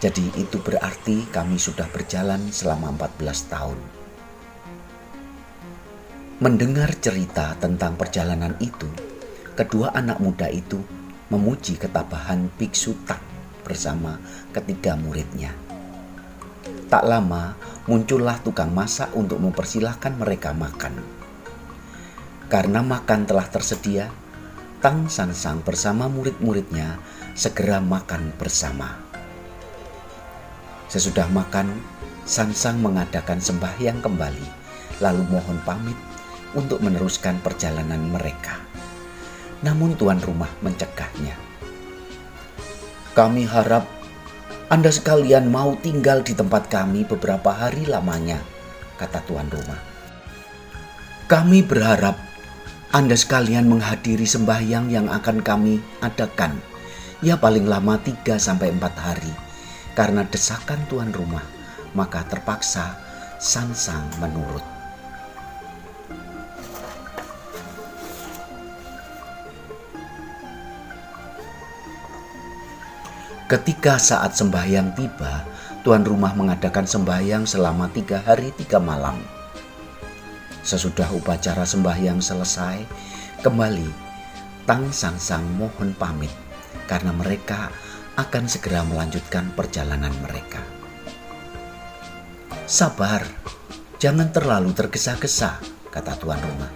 Jadi 0.00 0.36
itu 0.36 0.60
berarti 0.60 1.24
kami 1.32 1.56
sudah 1.56 1.88
berjalan 1.88 2.52
selama 2.52 2.92
14 2.92 3.52
tahun. 3.52 3.78
Mendengar 6.44 6.92
cerita 7.00 7.56
tentang 7.56 7.96
perjalanan 7.96 8.52
itu, 8.60 8.90
kedua 9.56 9.96
anak 9.96 10.20
muda 10.20 10.50
itu 10.52 10.82
memuji 11.32 11.80
ketabahan 11.80 12.52
biksu 12.60 13.00
Tak 13.08 13.22
bersama 13.64 14.20
ketiga 14.52 14.92
muridnya. 14.92 15.56
Tak 16.88 17.04
lama 17.08 17.56
muncullah 17.84 18.40
tukang 18.40 18.72
masak 18.72 19.12
untuk 19.12 19.40
mempersilahkan 19.40 20.16
mereka 20.16 20.56
makan. 20.56 21.00
Karena 22.48 22.84
makan 22.84 23.24
telah 23.24 23.48
tersedia, 23.48 24.08
Tang 24.84 25.08
Sansang 25.08 25.64
bersama 25.64 26.12
murid-muridnya 26.12 27.00
segera 27.32 27.80
makan 27.80 28.36
bersama. 28.36 29.00
Sesudah 30.92 31.26
makan, 31.32 31.72
Sansang 32.24 32.80
mengadakan 32.80 33.40
sembahyang 33.40 34.00
kembali, 34.00 34.48
lalu 35.00 35.22
mohon 35.28 35.60
pamit 35.64 35.96
untuk 36.56 36.80
meneruskan 36.80 37.40
perjalanan 37.40 38.00
mereka. 38.00 38.60
Namun 39.64 39.96
tuan 39.96 40.20
rumah 40.20 40.48
mencegahnya. 40.60 41.36
Kami 43.16 43.48
harap 43.48 43.88
Anda 44.72 44.88
sekalian 44.88 45.52
mau 45.52 45.76
tinggal 45.80 46.24
di 46.24 46.32
tempat 46.32 46.72
kami 46.72 47.04
beberapa 47.04 47.52
hari 47.52 47.84
lamanya, 47.84 48.40
kata 48.96 49.20
tuan 49.28 49.48
rumah. 49.52 49.80
Kami 51.24 51.64
berharap 51.64 52.34
anda 52.94 53.18
sekalian 53.18 53.66
menghadiri 53.66 54.22
sembahyang 54.22 54.86
yang 54.86 55.10
akan 55.10 55.42
kami 55.42 55.82
adakan. 55.98 56.62
Ya 57.26 57.34
paling 57.34 57.66
lama 57.66 57.98
3 57.98 58.38
sampai 58.38 58.70
4 58.70 58.94
hari. 58.94 59.34
Karena 59.98 60.22
desakan 60.22 60.86
tuan 60.86 61.10
rumah, 61.10 61.42
maka 61.98 62.22
terpaksa 62.22 62.94
Sansang 63.42 64.06
menurut. 64.22 64.73
Ketika 73.44 74.00
saat 74.00 74.32
sembahyang 74.32 74.96
tiba, 74.96 75.44
tuan 75.84 76.00
rumah 76.00 76.32
mengadakan 76.32 76.88
sembahyang 76.88 77.44
selama 77.44 77.92
tiga 77.92 78.24
hari 78.24 78.48
tiga 78.56 78.80
malam. 78.80 79.20
Sesudah 80.64 81.12
upacara 81.12 81.68
sembahyang 81.68 82.24
selesai, 82.24 82.88
kembali 83.44 83.92
Tang 84.64 84.88
Sang 84.96 85.20
Sang 85.20 85.44
mohon 85.60 85.92
pamit 85.92 86.32
karena 86.88 87.12
mereka 87.12 87.68
akan 88.16 88.48
segera 88.48 88.80
melanjutkan 88.80 89.52
perjalanan 89.52 90.16
mereka. 90.24 90.64
Sabar, 92.64 93.28
jangan 94.00 94.32
terlalu 94.32 94.72
tergesa-gesa, 94.72 95.60
kata 95.92 96.16
tuan 96.16 96.40
rumah. 96.40 96.72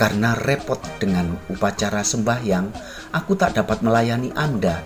Karena 0.00 0.32
repot 0.32 0.80
dengan 0.96 1.36
upacara 1.52 2.00
sembahyang, 2.00 2.87
aku 3.12 3.36
tak 3.36 3.56
dapat 3.56 3.80
melayani 3.84 4.32
Anda. 4.36 4.84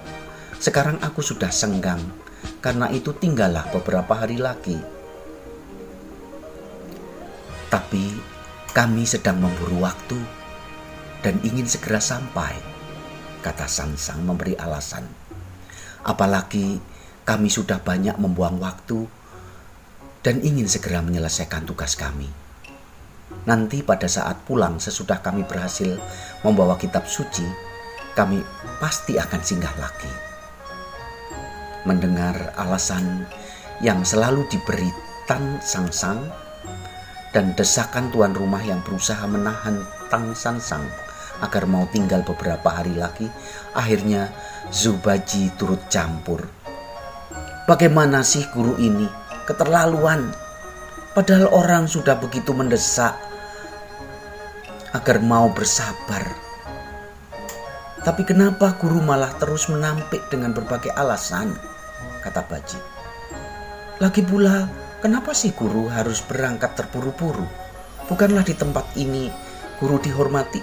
Sekarang 0.62 1.02
aku 1.02 1.22
sudah 1.22 1.50
senggang, 1.50 2.00
karena 2.62 2.90
itu 2.90 3.10
tinggallah 3.16 3.66
beberapa 3.74 4.14
hari 4.14 4.38
lagi 4.38 5.02
tapi 7.72 8.12
kami 8.76 9.08
sedang 9.08 9.40
memburu 9.40 9.80
waktu 9.80 10.20
dan 11.24 11.40
ingin 11.40 11.64
segera 11.64 12.04
sampai, 12.04 12.52
kata 13.40 13.64
Sansang 13.64 14.20
memberi 14.28 14.52
alasan. 14.60 15.08
Apalagi 16.04 16.76
kami 17.24 17.48
sudah 17.48 17.80
banyak 17.80 18.20
membuang 18.20 18.60
waktu 18.60 19.08
dan 20.20 20.44
ingin 20.44 20.68
segera 20.68 21.00
menyelesaikan 21.00 21.64
tugas 21.64 21.96
kami. 21.96 22.28
Nanti 23.48 23.80
pada 23.80 24.04
saat 24.04 24.44
pulang 24.44 24.76
sesudah 24.76 25.24
kami 25.24 25.48
berhasil 25.48 25.96
membawa 26.44 26.76
kitab 26.76 27.08
suci, 27.08 27.71
kami 28.12 28.44
pasti 28.78 29.16
akan 29.16 29.40
singgah 29.40 29.72
lagi. 29.80 30.12
Mendengar 31.88 32.54
alasan 32.54 33.26
yang 33.82 34.06
selalu 34.06 34.46
diberi 34.46 34.88
Tan 35.26 35.58
Sang 35.64 35.90
Sang 35.90 36.22
dan 37.32 37.56
desakan 37.56 38.12
tuan 38.12 38.36
rumah 38.36 38.60
yang 38.60 38.84
berusaha 38.84 39.24
menahan 39.24 39.82
Tang 40.12 40.36
San 40.36 40.60
Sang 40.60 40.84
agar 41.42 41.66
mau 41.66 41.88
tinggal 41.90 42.22
beberapa 42.22 42.70
hari 42.70 42.94
lagi, 42.94 43.26
akhirnya 43.74 44.30
Zubaji 44.70 45.52
turut 45.58 45.90
campur. 45.90 46.46
Bagaimana 47.66 48.22
sih 48.22 48.46
guru 48.54 48.78
ini? 48.78 49.04
Keterlaluan. 49.44 50.30
Padahal 51.12 51.50
orang 51.50 51.90
sudah 51.90 52.16
begitu 52.16 52.54
mendesak 52.54 53.18
agar 54.94 55.18
mau 55.20 55.50
bersabar. 55.50 56.41
Tapi 58.02 58.26
kenapa 58.26 58.74
guru 58.78 58.98
malah 58.98 59.30
terus 59.38 59.70
menampik 59.70 60.26
dengan 60.26 60.50
berbagai 60.50 60.90
alasan? 60.94 61.54
Kata 62.22 62.42
Baji. 62.46 62.78
Lagi 64.02 64.22
pula 64.26 64.82
Kenapa 65.02 65.34
sih 65.34 65.50
guru 65.50 65.90
harus 65.90 66.22
berangkat 66.22 66.78
terburu-buru? 66.78 67.42
Bukanlah 68.06 68.46
di 68.46 68.54
tempat 68.54 68.86
ini 68.94 69.26
guru 69.82 69.98
dihormati. 69.98 70.62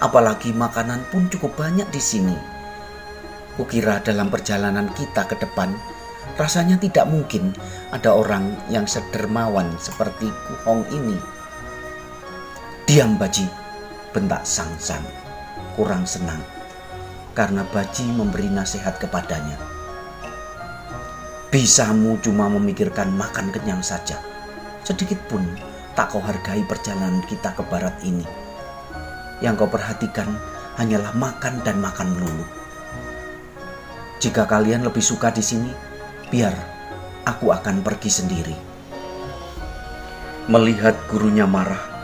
Apalagi 0.00 0.56
makanan 0.56 1.04
pun 1.12 1.28
cukup 1.28 1.60
banyak 1.60 1.84
di 1.92 2.00
sini. 2.00 2.32
Kukira 3.60 4.00
dalam 4.00 4.32
perjalanan 4.32 4.88
kita 4.96 5.28
ke 5.28 5.36
depan, 5.36 5.76
rasanya 6.40 6.80
tidak 6.80 7.04
mungkin 7.04 7.52
ada 7.92 8.16
orang 8.16 8.56
yang 8.72 8.88
sedermawan 8.88 9.76
seperti 9.76 10.32
Kuhong 10.48 10.88
ini. 10.88 11.20
Diam 12.88 13.20
Baji, 13.20 13.44
bentak 14.16 14.48
Sang 14.48 14.72
Sang, 14.80 15.04
kurang 15.78 16.02
senang 16.10 16.42
karena 17.38 17.62
Baji 17.70 18.10
memberi 18.10 18.50
nasihat 18.50 18.98
kepadanya. 18.98 19.54
Bisamu 21.54 22.18
cuma 22.18 22.50
memikirkan 22.50 23.14
makan 23.14 23.54
kenyang 23.54 23.78
saja. 23.78 24.18
Sedikit 24.82 25.22
pun 25.30 25.46
tak 25.94 26.10
kau 26.10 26.18
hargai 26.18 26.66
perjalanan 26.66 27.22
kita 27.30 27.54
ke 27.54 27.62
barat 27.70 27.94
ini. 28.02 28.26
Yang 29.38 29.62
kau 29.62 29.70
perhatikan 29.70 30.34
hanyalah 30.74 31.14
makan 31.14 31.62
dan 31.62 31.78
makan 31.78 32.10
melulu. 32.18 32.46
Jika 34.18 34.50
kalian 34.50 34.82
lebih 34.82 35.00
suka 35.00 35.30
di 35.30 35.46
sini, 35.46 35.70
biar 36.26 36.52
aku 37.22 37.54
akan 37.54 37.86
pergi 37.86 38.10
sendiri. 38.10 38.56
Melihat 40.50 40.98
gurunya 41.06 41.46
marah, 41.46 41.98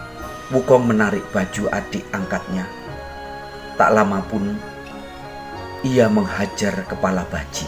Wukong 0.52 0.84
menarik 0.86 1.24
baju 1.32 1.72
adik 1.72 2.04
angkatnya. 2.12 2.83
Tak 3.74 3.90
lama 3.90 4.22
pun 4.30 4.54
ia 5.82 6.06
menghajar 6.06 6.86
kepala 6.86 7.26
Baji. 7.26 7.66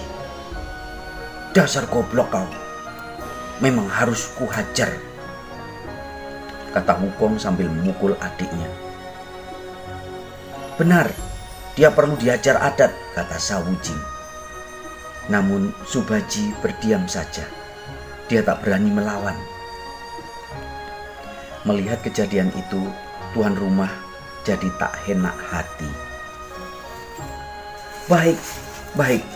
Dasar 1.50 1.90
goblok 1.90 2.30
kau. 2.30 2.46
Memang 3.58 3.90
harus 3.90 4.30
kuhajar. 4.38 4.94
Kata 6.70 6.94
Wukong 7.02 7.42
sambil 7.42 7.66
memukul 7.66 8.14
adiknya. 8.22 8.70
Benar, 10.78 11.10
dia 11.74 11.90
perlu 11.90 12.14
diajar 12.14 12.62
adat, 12.62 12.94
kata 13.18 13.34
Sawujing. 13.40 13.98
Namun 15.26 15.74
Subaji 15.82 16.54
berdiam 16.62 17.02
saja. 17.10 17.42
Dia 18.30 18.46
tak 18.46 18.62
berani 18.62 18.94
melawan. 18.94 19.34
Melihat 21.66 21.98
kejadian 22.06 22.54
itu, 22.54 22.78
tuan 23.34 23.58
rumah 23.58 24.05
jadi 24.46 24.70
tak 24.78 24.94
enak 25.10 25.34
hati. 25.50 25.90
Baik, 28.06 28.38
baik, 28.94 29.26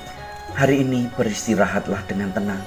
Hari 0.51 0.83
ini 0.83 1.07
beristirahatlah 1.15 2.05
dengan 2.11 2.35
tenang. 2.35 2.63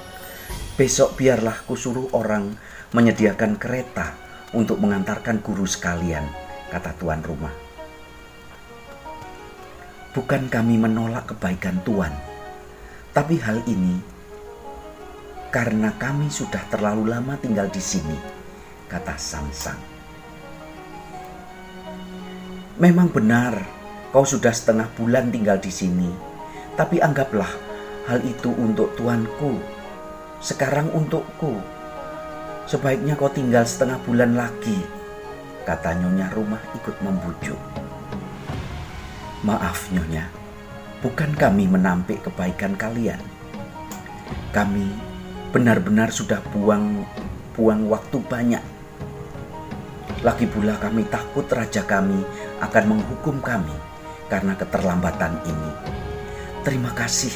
Besok 0.74 1.20
biarlah 1.20 1.62
kusuruh 1.68 2.10
orang 2.16 2.56
menyediakan 2.96 3.60
kereta 3.60 4.16
untuk 4.56 4.80
mengantarkan 4.80 5.44
guru 5.44 5.68
sekalian, 5.68 6.24
kata 6.72 6.96
tuan 6.96 7.20
rumah. 7.20 7.52
Bukan 10.10 10.50
kami 10.50 10.74
menolak 10.74 11.34
kebaikan 11.34 11.82
Tuan, 11.82 12.14
tapi 13.10 13.38
hal 13.42 13.62
ini 13.66 13.98
karena 15.50 15.90
kami 15.94 16.30
sudah 16.30 16.62
terlalu 16.70 17.10
lama 17.10 17.34
tinggal 17.38 17.66
di 17.70 17.82
sini, 17.82 18.18
kata 18.90 19.14
Sansang. 19.18 19.93
Memang 22.78 23.10
benar, 23.10 23.62
kau 24.10 24.26
sudah 24.26 24.50
setengah 24.50 24.90
bulan 24.98 25.30
tinggal 25.30 25.62
di 25.62 25.70
sini, 25.70 26.10
tapi 26.74 26.98
anggaplah 26.98 27.64
Hal 28.04 28.20
itu 28.20 28.52
untuk 28.60 28.92
tuanku, 29.00 29.56
sekarang 30.36 30.92
untukku. 30.92 31.56
Sebaiknya 32.68 33.16
kau 33.16 33.32
tinggal 33.32 33.64
setengah 33.64 33.96
bulan 34.04 34.36
lagi, 34.36 34.76
kata 35.64 35.96
Nyonya 35.96 36.28
rumah 36.36 36.60
ikut 36.76 37.00
membujuk. 37.00 37.56
Maaf 39.40 39.88
Nyonya, 39.88 40.28
bukan 41.00 41.32
kami 41.32 41.64
menampik 41.64 42.28
kebaikan 42.28 42.76
kalian. 42.76 43.20
Kami 44.52 44.92
benar-benar 45.48 46.12
sudah 46.12 46.44
buang 46.52 47.08
buang 47.56 47.88
waktu 47.88 48.20
banyak. 48.20 48.64
Lagi 50.20 50.44
pula 50.44 50.76
kami 50.76 51.08
takut 51.08 51.48
raja 51.48 51.80
kami 51.88 52.20
akan 52.62 52.84
menghukum 52.94 53.42
kami 53.42 53.74
karena 54.30 54.54
keterlambatan 54.54 55.38
ini. 55.46 55.72
Terima 56.62 56.90
kasih 56.94 57.32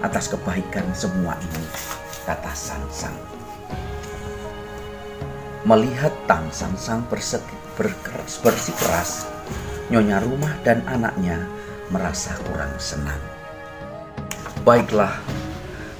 atas 0.00 0.32
kebaikan 0.32 0.88
semua 0.96 1.36
ini, 1.40 1.66
kata 2.24 2.52
Sansang. 2.54 3.16
Melihat 5.66 6.12
Tang 6.24 6.48
Sansang 6.48 7.04
bersikeras, 8.40 9.28
Nyonya 9.92 10.22
rumah 10.24 10.54
dan 10.64 10.80
anaknya 10.88 11.44
merasa 11.92 12.32
kurang 12.48 12.72
senang. 12.80 13.20
Baiklah, 14.64 15.18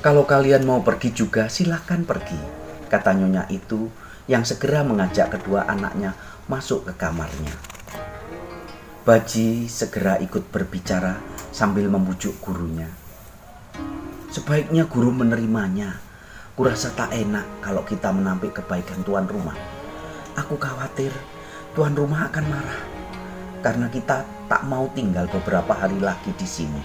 kalau 0.01 0.25
kalian 0.25 0.65
mau 0.65 0.81
pergi 0.81 1.13
juga 1.13 1.51
silahkan 1.53 2.07
pergi, 2.07 2.41
kata 2.89 3.13
Nyonya 3.13 3.51
itu 3.53 3.91
yang 4.31 4.47
segera 4.47 4.87
mengajak 4.87 5.35
kedua 5.37 5.67
anaknya 5.69 6.15
masuk 6.47 6.87
ke 6.89 6.95
kamarnya. 6.97 7.70
Baji 9.01 9.65
segera 9.65 10.21
ikut 10.21 10.53
berbicara 10.53 11.17
sambil 11.57 11.89
membujuk 11.89 12.37
gurunya. 12.45 12.85
Sebaiknya 14.29 14.85
guru 14.85 15.09
menerimanya. 15.09 15.97
Kurasa 16.53 16.93
tak 16.93 17.17
enak 17.17 17.65
kalau 17.65 17.81
kita 17.89 18.13
menampik 18.13 18.61
kebaikan 18.61 19.01
tuan 19.01 19.25
rumah. 19.25 19.57
Aku 20.37 20.61
khawatir 20.61 21.09
tuan 21.73 21.97
rumah 21.97 22.29
akan 22.29 22.45
marah 22.45 22.83
karena 23.65 23.89
kita 23.89 24.21
tak 24.53 24.69
mau 24.69 24.85
tinggal 24.93 25.25
beberapa 25.33 25.73
hari 25.73 25.97
lagi 25.97 26.37
di 26.37 26.45
sini. 26.45 26.83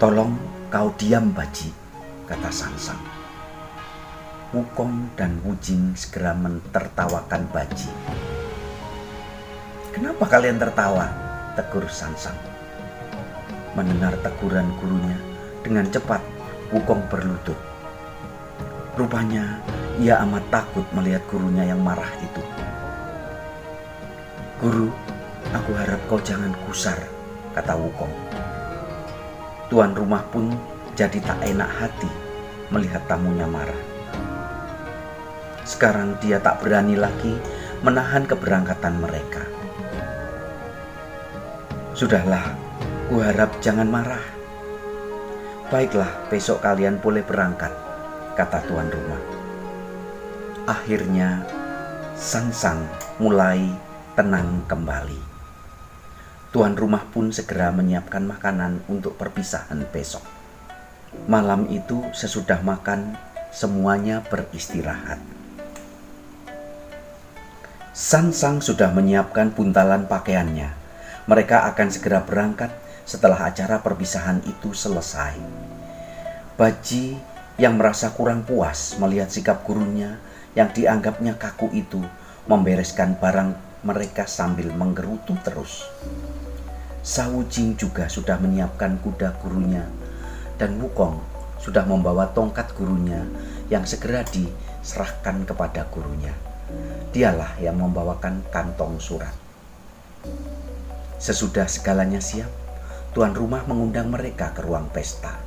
Tolong 0.00 0.40
kau 0.72 0.88
diam 0.96 1.36
Baji, 1.36 1.68
kata 2.24 2.48
Sansang. 2.48 3.04
Wukong 4.56 5.12
dan 5.20 5.36
Wujing 5.44 5.92
segera 5.92 6.32
mentertawakan 6.32 7.44
Baji. 7.52 8.33
Kenapa 9.94 10.26
kalian 10.26 10.58
tertawa? 10.58 11.06
Tegur 11.54 11.86
Sansang. 11.86 12.34
Mendengar 13.78 14.18
teguran 14.26 14.66
gurunya, 14.82 15.14
dengan 15.62 15.86
cepat 15.86 16.18
Wukong 16.74 17.06
berlutut. 17.06 17.54
Rupanya 18.98 19.62
ia 20.02 20.18
amat 20.26 20.42
takut 20.50 20.82
melihat 20.90 21.22
gurunya 21.30 21.70
yang 21.70 21.78
marah 21.78 22.10
itu. 22.18 22.42
Guru, 24.58 24.90
aku 25.54 25.70
harap 25.78 26.02
kau 26.10 26.18
jangan 26.18 26.50
kusar, 26.66 26.98
kata 27.54 27.78
Wukong. 27.78 28.10
Tuan 29.70 29.94
rumah 29.94 30.26
pun 30.26 30.50
jadi 30.98 31.22
tak 31.22 31.38
enak 31.38 31.70
hati 31.70 32.10
melihat 32.74 33.06
tamunya 33.06 33.46
marah. 33.46 33.82
Sekarang 35.62 36.18
dia 36.18 36.42
tak 36.42 36.66
berani 36.66 36.98
lagi 36.98 37.38
menahan 37.86 38.26
keberangkatan 38.26 38.98
mereka. 38.98 39.46
Sudahlah, 41.94 42.58
ku 43.06 43.22
harap 43.22 43.62
jangan 43.62 43.86
marah. 43.86 44.18
Baiklah, 45.70 46.10
besok 46.26 46.58
kalian 46.58 46.98
boleh 46.98 47.22
berangkat, 47.22 47.70
kata 48.34 48.66
tuan 48.66 48.90
rumah. 48.90 49.22
Akhirnya, 50.66 51.46
Sansang 52.18 52.82
mulai 53.22 53.62
tenang 54.18 54.66
kembali. 54.66 55.22
Tuan 56.50 56.74
rumah 56.74 57.06
pun 57.14 57.30
segera 57.30 57.70
menyiapkan 57.70 58.26
makanan 58.26 58.82
untuk 58.90 59.14
perpisahan 59.14 59.86
besok. 59.94 60.26
Malam 61.30 61.70
itu, 61.70 62.02
sesudah 62.10 62.58
makan, 62.66 63.14
semuanya 63.54 64.18
beristirahat. 64.26 65.22
Sansang 67.94 68.58
sudah 68.58 68.90
menyiapkan 68.90 69.54
buntalan 69.54 70.10
pakaiannya 70.10 70.82
mereka 71.24 71.64
akan 71.72 71.88
segera 71.88 72.20
berangkat 72.20 72.68
setelah 73.08 73.48
acara 73.48 73.80
perpisahan 73.80 74.44
itu 74.44 74.76
selesai. 74.76 75.36
Baji 76.56 77.16
yang 77.56 77.80
merasa 77.80 78.10
kurang 78.12 78.42
puas 78.42 78.98
melihat 78.98 79.30
sikap 79.30 79.62
gurunya 79.62 80.18
yang 80.58 80.70
dianggapnya 80.70 81.34
kaku 81.38 81.70
itu 81.72 82.02
membereskan 82.46 83.16
barang 83.18 83.56
mereka 83.84 84.24
sambil 84.28 84.72
menggerutu 84.72 85.36
terus. 85.44 85.84
Sawu 87.04 87.44
Jing 87.52 87.76
juga 87.76 88.08
sudah 88.08 88.40
menyiapkan 88.40 88.96
kuda 89.04 89.36
gurunya 89.44 89.84
dan 90.56 90.80
Wukong 90.80 91.20
sudah 91.60 91.84
membawa 91.84 92.32
tongkat 92.32 92.72
gurunya 92.76 93.24
yang 93.68 93.84
segera 93.84 94.24
diserahkan 94.28 95.44
kepada 95.44 95.84
gurunya. 95.92 96.32
Dialah 97.12 97.60
yang 97.60 97.76
membawakan 97.76 98.44
kantong 98.48 98.96
surat. 99.00 99.32
Sesudah 101.18 101.70
segalanya 101.70 102.18
siap, 102.18 102.50
tuan 103.14 103.30
rumah 103.32 103.62
mengundang 103.70 104.10
mereka 104.10 104.50
ke 104.50 104.66
ruang 104.66 104.90
pesta. 104.90 105.38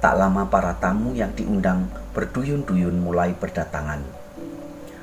Tak 0.00 0.14
lama 0.16 0.48
para 0.48 0.76
tamu 0.80 1.12
yang 1.16 1.32
diundang 1.36 1.88
berduyun-duyun 2.16 3.00
mulai 3.00 3.36
berdatangan. 3.36 4.00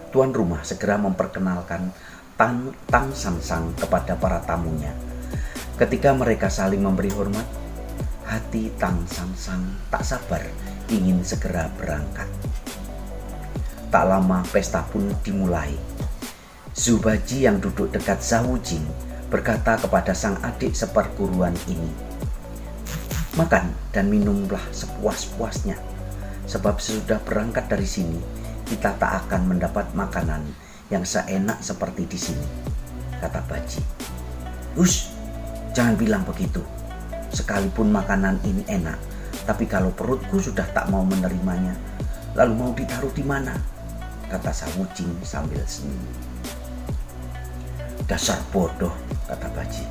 Tuan 0.10 0.34
rumah 0.34 0.66
segera 0.66 0.98
memperkenalkan 0.98 1.94
Tang, 2.38 2.74
Tang 2.90 3.10
Sangsang 3.14 3.74
kepada 3.78 4.14
para 4.18 4.42
tamunya. 4.46 4.94
Ketika 5.78 6.14
mereka 6.14 6.50
saling 6.50 6.82
memberi 6.82 7.10
hormat, 7.14 7.46
hati 8.26 8.74
Tang 8.78 9.06
Sangsang 9.10 9.78
tak 9.90 10.06
sabar 10.06 10.42
ingin 10.90 11.22
segera 11.22 11.70
berangkat. 11.78 12.30
Tak 13.90 14.06
lama 14.06 14.42
pesta 14.50 14.86
pun 14.86 15.14
dimulai. 15.22 15.74
Zubaji 16.78 17.50
yang 17.50 17.58
duduk 17.58 17.90
dekat 17.90 18.22
Zawujing 18.22 19.07
berkata 19.28 19.76
kepada 19.76 20.16
sang 20.16 20.40
adik 20.44 20.72
seperguruan 20.72 21.56
ini, 21.68 21.92
Makan 23.38 23.70
dan 23.94 24.10
minumlah 24.10 24.62
sepuas-puasnya, 24.74 25.78
sebab 26.50 26.82
sesudah 26.82 27.22
berangkat 27.22 27.70
dari 27.70 27.86
sini, 27.86 28.18
kita 28.66 28.98
tak 28.98 29.30
akan 29.30 29.54
mendapat 29.54 29.86
makanan 29.94 30.42
yang 30.90 31.06
seenak 31.06 31.62
seperti 31.62 32.10
di 32.10 32.18
sini, 32.18 32.48
kata 33.22 33.46
Baji. 33.46 33.84
Us, 34.74 35.14
jangan 35.78 35.94
bilang 35.94 36.26
begitu. 36.26 36.66
Sekalipun 37.30 37.94
makanan 37.94 38.42
ini 38.42 38.66
enak, 38.66 38.98
tapi 39.46 39.70
kalau 39.70 39.94
perutku 39.94 40.42
sudah 40.42 40.66
tak 40.74 40.90
mau 40.90 41.06
menerimanya, 41.06 41.78
lalu 42.34 42.54
mau 42.58 42.72
ditaruh 42.74 43.14
di 43.14 43.22
mana? 43.22 43.54
Kata 44.34 44.50
Sawucing 44.50 45.14
sambil 45.22 45.62
senyum. 45.70 46.27
Dasar 48.08 48.40
bodoh, 48.56 48.96
kata 49.28 49.52
Baji. 49.52 49.84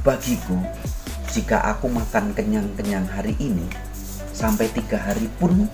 Bagiku, 0.00 0.56
jika 1.28 1.60
aku 1.68 1.84
makan 1.92 2.32
kenyang-kenyang 2.32 3.04
hari 3.12 3.36
ini, 3.36 3.68
sampai 4.32 4.72
tiga 4.72 4.96
hari 4.96 5.28
pun 5.36 5.68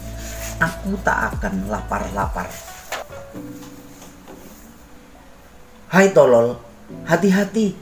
aku 0.59 0.98
tak 1.07 1.38
akan 1.38 1.70
lapar-lapar. 1.70 2.51
Hai 5.87 6.11
tolol, 6.11 6.59
hati-hati. 7.07 7.79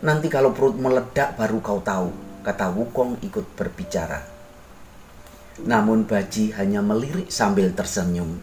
Nanti 0.00 0.32
kalau 0.32 0.56
perut 0.56 0.80
meledak 0.80 1.36
baru 1.36 1.60
kau 1.60 1.84
tahu, 1.84 2.08
kata 2.40 2.72
Wukong 2.72 3.20
ikut 3.20 3.52
berbicara. 3.52 4.24
Namun 5.68 6.08
Baji 6.08 6.56
hanya 6.56 6.80
melirik 6.80 7.28
sambil 7.28 7.68
tersenyum. 7.76 8.40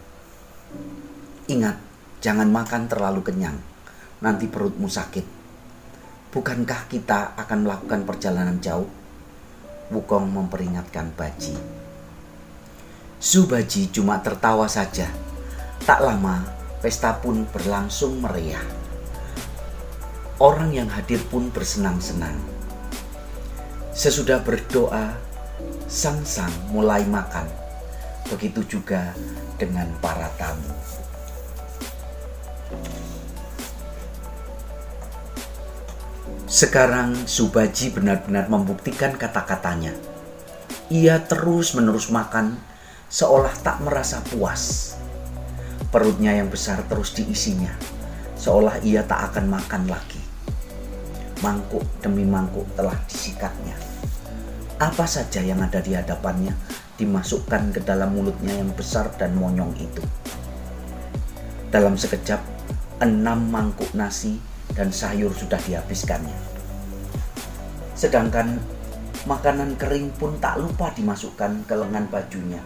Ingat, 1.49 1.81
jangan 2.21 2.45
makan 2.53 2.85
terlalu 2.85 3.25
kenyang 3.25 3.57
nanti 4.21 4.49
perutmu 4.49 4.89
sakit. 4.89 5.25
Bukankah 6.33 6.89
kita 6.89 7.37
akan 7.37 7.65
melakukan 7.65 8.01
perjalanan 8.03 8.57
jauh? 8.61 8.89
Wukong 9.93 10.27
memperingatkan 10.27 11.15
Baji. 11.15 11.55
Subaji 13.17 13.89
cuma 13.89 14.21
tertawa 14.21 14.69
saja. 14.69 15.09
Tak 15.81 16.03
lama, 16.03 16.45
pesta 16.83 17.17
pun 17.17 17.47
berlangsung 17.49 18.21
meriah. 18.21 18.61
Orang 20.37 20.69
yang 20.69 20.85
hadir 20.91 21.17
pun 21.25 21.49
bersenang-senang. 21.49 22.37
Sesudah 23.97 24.37
berdoa, 24.45 25.17
sang-sang 25.89 26.53
mulai 26.69 27.01
makan. 27.09 27.49
Begitu 28.29 28.77
juga 28.77 29.17
dengan 29.57 29.89
para 29.97 30.29
tamu. 30.37 30.86
Sekarang 36.47 37.27
Subaji 37.27 37.91
benar-benar 37.91 38.47
membuktikan 38.47 39.19
kata-katanya. 39.19 39.91
Ia 40.87 41.19
terus-menerus 41.27 42.07
makan 42.07 42.55
seolah 43.11 43.51
tak 43.59 43.83
merasa 43.83 44.23
puas. 44.31 44.95
Perutnya 45.91 46.31
yang 46.39 46.47
besar 46.47 46.87
terus 46.87 47.11
diisinya, 47.11 47.75
seolah 48.39 48.79
ia 48.79 49.03
tak 49.03 49.35
akan 49.35 49.59
makan 49.59 49.91
lagi. 49.91 50.23
mangkuk 51.43 51.83
demi 51.99 52.23
mangkuk 52.23 52.65
telah 52.79 52.95
disikatnya. 53.11 53.75
Apa 54.79 55.03
saja 55.03 55.43
yang 55.43 55.59
ada 55.59 55.83
di 55.83 55.99
hadapannya 55.99 56.55
dimasukkan 56.95 57.75
ke 57.75 57.83
dalam 57.83 58.15
mulutnya 58.15 58.55
yang 58.55 58.71
besar 58.71 59.11
dan 59.19 59.35
monyong 59.35 59.75
itu. 59.83 60.01
Dalam 61.75 61.99
sekejap, 61.99 62.39
enam 63.03 63.51
mangkuk 63.51 63.91
nasi 63.91 64.39
dan 64.77 64.93
sayur 64.93 65.33
sudah 65.33 65.57
dihabiskannya. 65.65 66.37
Sedangkan 67.97 68.61
makanan 69.25 69.73
kering 69.75 70.13
pun 70.21 70.37
tak 70.37 70.61
lupa 70.61 70.93
dimasukkan 70.93 71.65
ke 71.65 71.73
lengan 71.73 72.05
bajunya. 72.13 72.61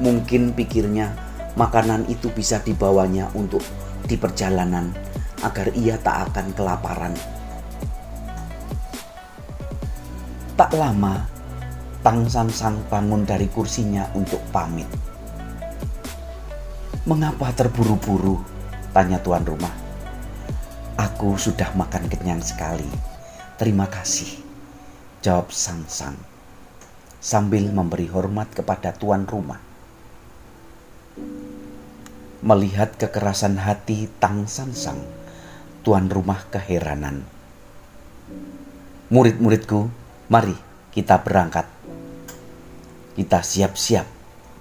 Mungkin 0.00 0.56
pikirnya 0.56 1.12
makanan 1.60 2.08
itu 2.08 2.32
bisa 2.32 2.64
dibawanya 2.64 3.28
untuk 3.36 3.60
di 4.08 4.16
perjalanan 4.16 4.88
agar 5.44 5.68
ia 5.76 6.00
tak 6.00 6.32
akan 6.32 6.46
kelaparan. 6.56 7.14
Tak 10.56 10.72
lama, 10.72 11.20
Tang 12.00 12.24
San 12.32 12.48
Sang 12.48 12.80
bangun 12.88 13.28
dari 13.28 13.44
kursinya 13.52 14.08
untuk 14.16 14.40
pamit. 14.48 15.05
Mengapa 17.06 17.54
terburu-buru? 17.54 18.42
Tanya 18.90 19.22
tuan 19.22 19.46
rumah. 19.46 19.70
Aku 20.98 21.38
sudah 21.38 21.70
makan 21.78 22.10
kenyang 22.10 22.42
sekali. 22.42 22.90
Terima 23.54 23.86
kasih. 23.86 24.42
Jawab 25.22 25.54
Sang 25.54 25.86
Sang 25.86 26.18
sambil 27.26 27.74
memberi 27.74 28.06
hormat 28.06 28.50
kepada 28.54 28.94
tuan 28.94 29.26
rumah. 29.26 29.58
Melihat 32.46 32.94
kekerasan 32.94 33.58
hati 33.58 34.06
Tang 34.22 34.46
Sansang, 34.46 35.02
tuan 35.82 36.06
rumah 36.06 36.46
keheranan. 36.50 37.26
Murid-muridku, 39.10 39.90
mari 40.30 40.54
kita 40.94 41.18
berangkat. 41.22 41.66
Kita 43.18 43.42
siap-siap, 43.42 44.06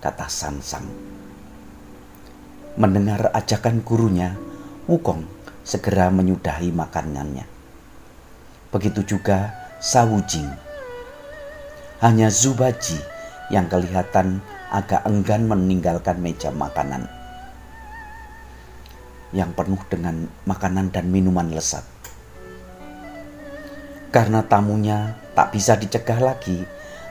kata 0.01 0.25
Sansang. 0.25 1.14
Mendengar 2.75 3.31
ajakan 3.31 3.79
gurunya, 3.88 4.35
Wukong 4.85 5.23
segera 5.63 6.11
menyudahi 6.11 6.75
makanannya. 6.75 7.47
Begitu 8.69 9.15
juga 9.15 9.55
Sawujing. 9.79 10.51
Hanya 12.03 12.27
Zubaji 12.27 12.99
yang 13.47 13.71
kelihatan 13.71 14.43
agak 14.69 15.07
enggan 15.07 15.47
meninggalkan 15.47 16.19
meja 16.19 16.51
makanan 16.51 17.07
yang 19.31 19.51
penuh 19.51 19.79
dengan 19.91 20.27
makanan 20.47 20.91
dan 20.91 21.11
minuman 21.11 21.51
lezat. 21.51 21.83
Karena 24.11 24.43
tamunya 24.47 25.19
tak 25.35 25.51
bisa 25.51 25.75
dicegah 25.75 26.19
lagi, 26.23 26.63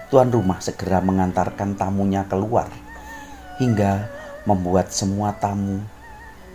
tuan 0.08 0.32
rumah 0.32 0.60
segera 0.64 1.04
mengantarkan 1.04 1.76
tamunya 1.76 2.24
keluar 2.24 2.68
hingga 3.60 4.08
membuat 4.44 4.92
semua 4.92 5.36
tamu 5.40 5.80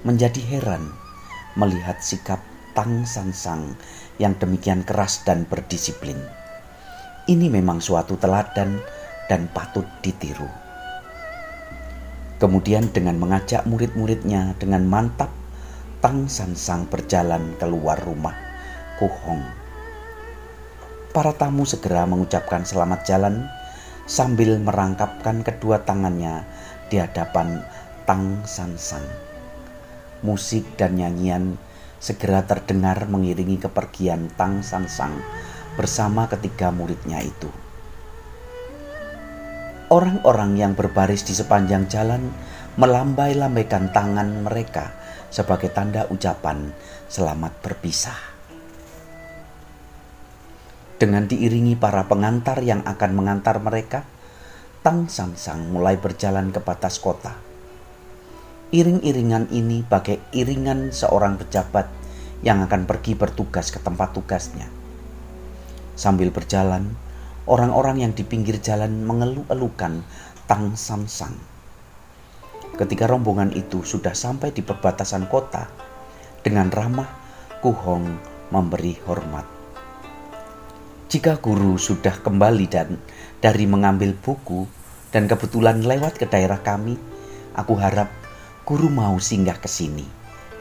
menjadi 0.06 0.39
heran 0.45 0.93
melihat 1.58 1.99
sikap 1.99 2.39
Tang 2.78 3.04
Sansang 3.04 3.75
yang 4.21 4.38
demikian 4.38 4.86
keras 4.86 5.25
dan 5.25 5.43
berdisiplin. 5.49 6.15
Ini 7.25 7.49
memang 7.49 7.82
suatu 7.82 8.15
teladan 8.15 8.80
dan 9.28 9.49
patut 9.52 9.86
ditiru. 10.02 10.47
Kemudian 12.39 12.88
dengan 12.95 13.19
mengajak 13.19 13.67
murid-muridnya 13.67 14.56
dengan 14.56 14.88
mantap 14.88 15.28
Tang 15.99 16.32
San 16.32 16.56
Sang 16.56 16.88
berjalan 16.88 17.60
keluar 17.60 17.99
rumah 17.99 18.34
Kuhong. 18.95 19.43
Para 21.12 21.36
tamu 21.36 21.67
segera 21.67 22.08
mengucapkan 22.08 22.63
selamat 22.63 23.04
jalan 23.04 23.43
sambil 24.08 24.56
merangkapkan 24.56 25.43
kedua 25.43 25.84
tangannya 25.84 26.47
di 26.89 26.97
hadapan 26.97 27.62
Tang 28.10 28.41
San 28.49 28.75
Sang. 28.82 29.06
Musik 30.25 30.65
dan 30.75 30.97
nyanyian 30.97 31.56
segera 32.02 32.43
terdengar 32.43 33.06
mengiringi 33.06 33.62
kepergian 33.62 34.34
Tang 34.34 34.65
San 34.65 34.89
Sang 34.89 35.13
bersama 35.78 36.25
ketiga 36.28 36.73
muridnya 36.73 37.21
itu. 37.21 37.47
Orang-orang 39.89 40.58
yang 40.58 40.73
berbaris 40.73 41.25
di 41.25 41.34
sepanjang 41.34 41.89
jalan 41.89 42.30
melambai-lambaikan 42.78 43.89
tangan 43.89 44.45
mereka 44.45 44.93
sebagai 45.30 45.69
tanda 45.69 46.06
ucapan 46.10 46.73
selamat 47.10 47.54
berpisah. 47.62 48.17
Dengan 50.99 51.25
diiringi 51.25 51.80
para 51.80 52.06
pengantar 52.12 52.60
yang 52.60 52.84
akan 52.84 53.12
mengantar 53.15 53.58
mereka, 53.63 54.04
Tang 54.80 55.12
Sang 55.12 55.36
Sang 55.36 55.76
mulai 55.76 56.00
berjalan 56.00 56.56
ke 56.56 56.63
batas 56.63 57.04
kota. 57.04 57.36
Iring-iringan 58.72 59.52
ini 59.52 59.84
bagai 59.84 60.24
iringan 60.32 60.96
seorang 60.96 61.36
pejabat 61.36 61.92
yang 62.48 62.63
akan 62.63 62.88
pergi 62.88 63.12
bertugas 63.12 63.76
ke 63.76 63.84
tempat 63.84 64.15
tugasnya. 64.15 64.72
Sambil 66.00 66.32
berjalan, 66.32 66.96
orang-orang 67.44 68.08
yang 68.08 68.15
di 68.15 68.24
pinggir 68.24 68.63
jalan 68.63 69.04
mengeluh-elukan 69.04 70.00
Tang 70.48 70.80
Sang 70.80 71.12
Sang 71.12 71.36
Ketika 72.80 73.04
rombongan 73.12 73.52
itu 73.52 73.84
sudah 73.84 74.15
sampai 74.15 74.56
di 74.56 74.63
perbatasan 74.63 75.28
kota, 75.28 75.68
dengan 76.39 76.72
ramah 76.72 77.12
Kuhong 77.60 78.08
memberi 78.56 78.96
hormat. 79.04 79.44
Jika 81.12 81.44
guru 81.44 81.76
sudah 81.76 82.24
kembali 82.24 82.65
dan 82.72 82.96
dari 83.39 83.63
mengambil 83.63 84.12
buku 84.15 84.67
dan 85.15 85.25
kebetulan 85.25 85.80
lewat 85.80 86.19
ke 86.19 86.28
daerah 86.28 86.60
kami, 86.60 86.99
aku 87.56 87.73
harap 87.80 88.12
guru 88.67 88.91
mau 88.91 89.15
singgah 89.17 89.58
ke 89.58 89.71
sini, 89.71 90.06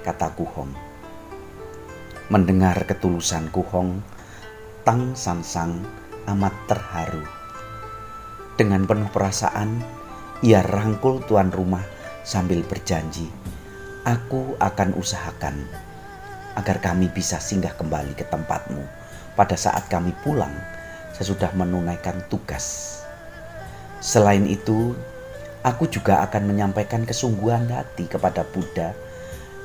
kata 0.06 0.32
Kuhong. 0.38 0.72
Mendengar 2.30 2.86
ketulusan 2.86 3.50
Kuhong, 3.50 4.00
Tang 4.86 5.12
Sansang 5.18 5.82
amat 6.30 6.54
terharu. 6.70 7.26
Dengan 8.54 8.86
penuh 8.86 9.10
perasaan, 9.10 9.82
ia 10.40 10.62
rangkul 10.62 11.20
tuan 11.26 11.50
rumah 11.50 11.82
sambil 12.22 12.62
berjanji, 12.62 13.26
"Aku 14.06 14.54
akan 14.62 14.94
usahakan 14.94 15.66
agar 16.54 16.82
kami 16.82 17.10
bisa 17.10 17.38
singgah 17.38 17.74
kembali 17.74 18.18
ke 18.18 18.26
tempatmu 18.26 18.82
pada 19.38 19.54
saat 19.54 19.86
kami 19.86 20.10
pulang 20.26 20.77
sesudah 21.18 21.50
menunaikan 21.58 22.22
tugas." 22.30 22.98
Selain 23.98 24.46
itu, 24.46 24.94
aku 25.66 25.90
juga 25.90 26.22
akan 26.22 26.54
menyampaikan 26.54 27.02
kesungguhan 27.02 27.66
hati 27.68 28.06
kepada 28.06 28.46
Buddha 28.46 28.94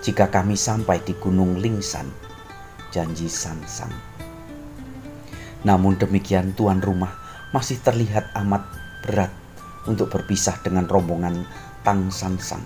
jika 0.02 0.28
kami 0.28 0.58
sampai 0.58 1.00
di 1.06 1.14
Gunung 1.16 1.62
Lingsan, 1.62 2.10
janji 2.92 3.30
Sansang. 3.30 3.94
Namun 5.64 5.96
demikian 5.96 6.52
tuan 6.58 6.84
rumah 6.84 7.14
masih 7.56 7.80
terlihat 7.80 8.34
amat 8.44 8.68
berat 9.06 9.32
untuk 9.88 10.12
berpisah 10.12 10.60
dengan 10.60 10.90
rombongan 10.90 11.48
Tang 11.88 12.12
San 12.12 12.36
Sang. 12.42 12.66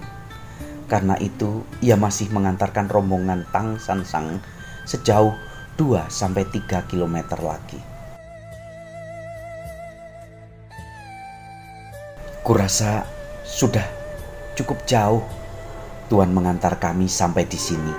Karena 0.88 1.19
itu, 1.19 1.67
ia 1.84 2.00
masih 2.00 2.32
mengantarkan 2.32 2.88
rombongan 2.88 3.43
Tang 3.52 3.76
San 3.76 4.08
Sang 4.08 4.39
sejauh 4.88 5.36
2 5.76 6.08
sampai 6.08 6.47
3 6.47 6.88
km 6.88 7.38
lagi. 7.43 7.96
Kurasa 12.47 13.03
sudah 13.43 13.83
cukup 14.55 14.88
jauh 14.88 15.19
Tuhan 16.07 16.31
mengantar 16.31 16.79
kami 16.79 17.12
sampai 17.12 17.43
di 17.43 17.60
sini. 17.60 17.91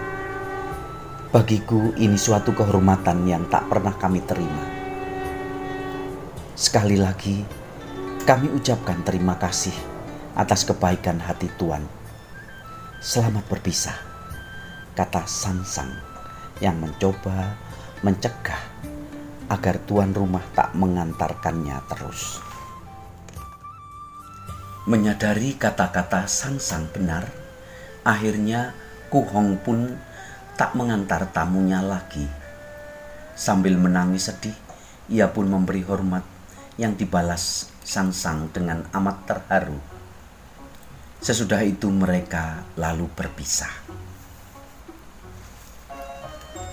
Bagiku 1.28 1.92
ini 2.00 2.16
suatu 2.16 2.56
kehormatan 2.56 3.28
yang 3.28 3.44
tak 3.52 3.68
pernah 3.68 3.92
kami 3.92 4.24
terima. 4.24 4.64
Sekali 6.56 6.96
lagi, 6.96 7.44
kami 8.24 8.48
ucapkan 8.48 9.04
terima 9.04 9.37
kasih 9.37 9.76
atas 10.32 10.64
kebaikan 10.64 11.20
hati 11.20 11.52
Tuhan. 11.61 11.84
Selamat 13.04 13.44
berpisah, 13.52 14.00
kata 14.96 15.28
Sansang 15.28 15.92
yang 16.64 16.80
mencoba 16.80 17.52
mencegah 18.00 18.64
agar 19.52 19.76
tuan 19.84 20.16
rumah 20.16 20.48
tak 20.56 20.72
mengantarkannya 20.72 21.84
terus. 21.92 22.47
Menyadari 24.88 25.53
kata-kata 25.53 26.24
Sansang 26.24 26.88
benar, 26.88 27.29
akhirnya 28.09 28.72
Kuhong 29.12 29.61
pun 29.61 30.01
tak 30.57 30.72
mengantar 30.72 31.29
tamunya 31.29 31.85
lagi. 31.85 32.24
Sambil 33.37 33.77
menangis 33.77 34.33
sedih, 34.33 34.57
ia 35.12 35.29
pun 35.29 35.44
memberi 35.44 35.85
hormat 35.85 36.24
yang 36.81 36.96
dibalas 36.96 37.68
Sansang 37.85 38.48
dengan 38.48 38.88
amat 38.96 39.29
terharu 39.29 39.77
Sesudah 41.20 41.61
itu 41.68 41.92
mereka 41.92 42.64
lalu 42.81 43.12
berpisah. 43.12 43.77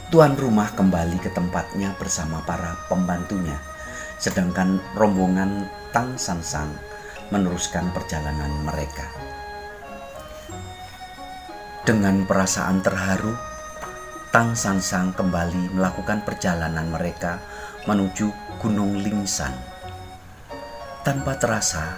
Tuan 0.07 0.39
rumah 0.39 0.71
kembali 0.71 1.19
ke 1.19 1.35
tempatnya 1.35 1.91
bersama 1.99 2.39
para 2.47 2.79
pembantunya, 2.87 3.59
sedangkan 4.23 4.79
rombongan 4.95 5.67
Tang 5.91 6.15
Sansang 6.15 6.94
meneruskan 7.29 7.89
perjalanan 7.95 8.51
mereka. 8.65 9.07
Dengan 11.85 12.25
perasaan 12.25 12.81
terharu, 12.81 13.33
Tang 14.33 14.57
Sansang 14.57 15.13
kembali 15.13 15.77
melakukan 15.77 16.25
perjalanan 16.25 16.89
mereka 16.89 17.37
menuju 17.85 18.33
Gunung 18.57 18.97
Lingsan. 18.99 19.53
Tanpa 21.05 21.37
terasa, 21.37 21.95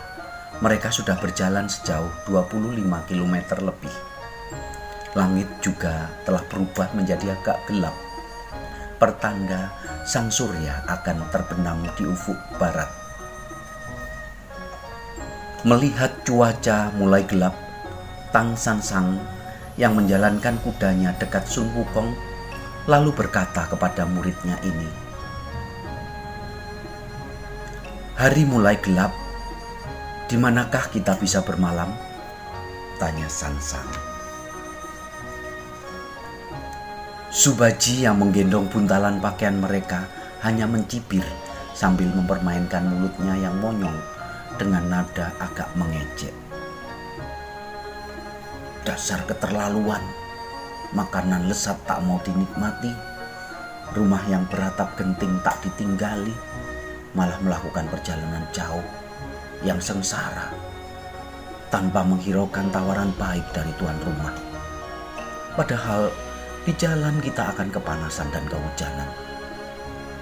mereka 0.60 0.92
sudah 0.92 1.16
berjalan 1.16 1.72
sejauh 1.72 2.12
25 2.28 2.84
km 3.08 3.36
lebih. 3.64 3.96
Langit 5.16 5.48
juga 5.64 6.12
telah 6.28 6.44
berubah 6.52 6.92
menjadi 6.92 7.40
agak 7.40 7.64
gelap. 7.72 7.96
Pertanda 9.00 9.72
sang 10.04 10.28
surya 10.28 10.84
akan 10.90 11.32
terbenam 11.32 11.88
di 11.96 12.04
ufuk 12.04 12.38
barat. 12.60 13.07
Melihat 15.68 16.24
cuaca 16.24 16.96
mulai 16.96 17.28
gelap, 17.28 17.52
Tang 18.32 18.56
San 18.56 18.80
Sang 18.80 19.20
yang 19.76 20.00
menjalankan 20.00 20.56
kudanya 20.64 21.12
dekat 21.20 21.44
Sun 21.44 21.68
Wukong 21.76 22.16
lalu 22.88 23.12
berkata 23.12 23.68
kepada 23.68 24.08
muridnya 24.08 24.56
ini, 24.64 24.88
Hari 28.16 28.48
mulai 28.48 28.80
gelap, 28.80 29.12
di 30.32 30.40
manakah 30.40 30.88
kita 30.88 31.20
bisa 31.20 31.44
bermalam? 31.44 31.92
Tanya 32.96 33.28
San 33.28 33.60
Sang. 33.60 33.92
Subaji 37.28 38.08
yang 38.08 38.24
menggendong 38.24 38.72
buntalan 38.72 39.20
pakaian 39.20 39.60
mereka 39.60 40.08
hanya 40.48 40.64
mencibir 40.64 41.28
sambil 41.76 42.08
mempermainkan 42.16 42.88
mulutnya 42.88 43.36
yang 43.36 43.60
monyong 43.60 44.16
dengan 44.58 44.84
nada 44.90 45.32
agak 45.38 45.70
mengejek. 45.78 46.34
Dasar 48.84 49.22
keterlaluan, 49.30 50.02
makanan 50.92 51.46
lesat 51.46 51.78
tak 51.86 52.02
mau 52.02 52.18
dinikmati, 52.26 52.92
rumah 53.94 54.22
yang 54.28 54.44
beratap 54.50 54.98
genting 54.98 55.38
tak 55.46 55.62
ditinggali, 55.62 56.34
malah 57.14 57.38
melakukan 57.46 57.86
perjalanan 57.94 58.44
jauh 58.52 58.84
yang 59.62 59.82
sengsara 59.82 60.54
tanpa 61.68 62.06
menghiraukan 62.06 62.72
tawaran 62.72 63.12
baik 63.20 63.44
dari 63.52 63.72
tuan 63.76 63.98
rumah. 64.02 64.34
Padahal 65.58 66.14
di 66.64 66.72
jalan 66.78 67.18
kita 67.20 67.52
akan 67.56 67.68
kepanasan 67.72 68.30
dan 68.32 68.46
kehujanan. 68.48 69.10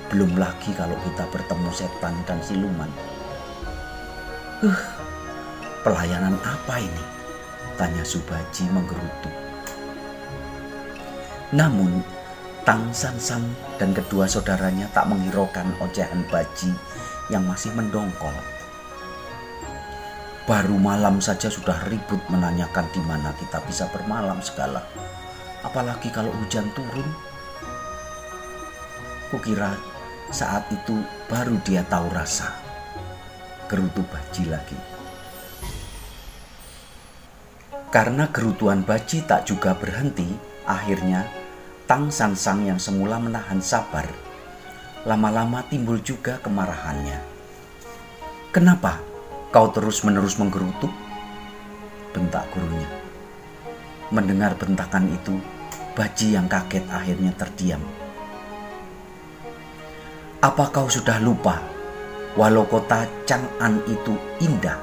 Belum 0.09 0.31
lagi 0.37 0.71
kalau 0.77 0.95
kita 1.01 1.25
bertemu 1.29 1.69
setan 1.73 2.15
dan 2.29 2.39
siluman. 2.41 2.89
Uh, 4.63 4.81
pelayanan 5.83 6.39
apa 6.39 6.79
ini? 6.79 7.03
Tanya 7.75 8.07
Subaji 8.07 8.71
menggerutu. 8.71 9.27
Namun, 11.51 11.99
Tang 12.63 12.89
San 12.95 13.19
San 13.19 13.43
dan 13.75 13.91
kedua 13.91 14.25
saudaranya 14.25 14.87
tak 14.95 15.11
menghiraukan 15.11 15.75
ocehan 15.83 16.23
Baji 16.31 16.71
yang 17.27 17.43
masih 17.43 17.75
mendongkol. 17.75 18.33
Baru 20.45 20.77
malam 20.77 21.19
saja 21.19 21.51
sudah 21.51 21.89
ribut 21.91 22.21
menanyakan 22.31 22.85
di 22.93 23.01
mana 23.03 23.33
kita 23.37 23.59
bisa 23.65 23.89
bermalam 23.91 24.39
segala 24.41 24.85
apalagi 25.65 26.13
kalau 26.13 26.29
hujan 26.41 26.69
turun. 26.77 27.05
Kukira 29.33 29.73
saat 30.29 30.69
itu 30.69 31.01
baru 31.25 31.57
dia 31.65 31.81
tahu 31.89 32.07
rasa. 32.13 32.64
Gerutu 33.65 34.05
Baji 34.05 34.45
lagi. 34.45 34.77
Karena 37.89 38.29
gerutuan 38.29 38.85
Baji 38.85 39.25
tak 39.25 39.49
juga 39.49 39.73
berhenti, 39.73 40.29
akhirnya 40.69 41.25
Tang 41.89 42.13
Sansang 42.13 42.69
yang 42.69 42.77
semula 42.77 43.17
menahan 43.17 43.57
sabar, 43.57 44.05
lama-lama 45.09 45.65
timbul 45.65 45.97
juga 45.97 46.37
kemarahannya. 46.45 47.17
Kenapa 48.53 49.01
kau 49.49 49.73
terus-menerus 49.73 50.37
menggerutu? 50.37 50.85
Bentak 52.13 52.45
gurunya. 52.53 52.89
Mendengar 54.13 54.53
bentakan 54.61 55.09
itu, 55.09 55.41
Baji 55.97 56.37
yang 56.37 56.45
kaget 56.45 56.85
akhirnya 56.93 57.33
terdiam. 57.33 57.81
Apa 60.43 60.69
kau 60.69 60.85
sudah 60.85 61.17
lupa 61.17 61.74
walau 62.35 62.67
kota 62.67 63.07
Chang'an 63.23 63.79
itu 63.87 64.15
indah, 64.43 64.75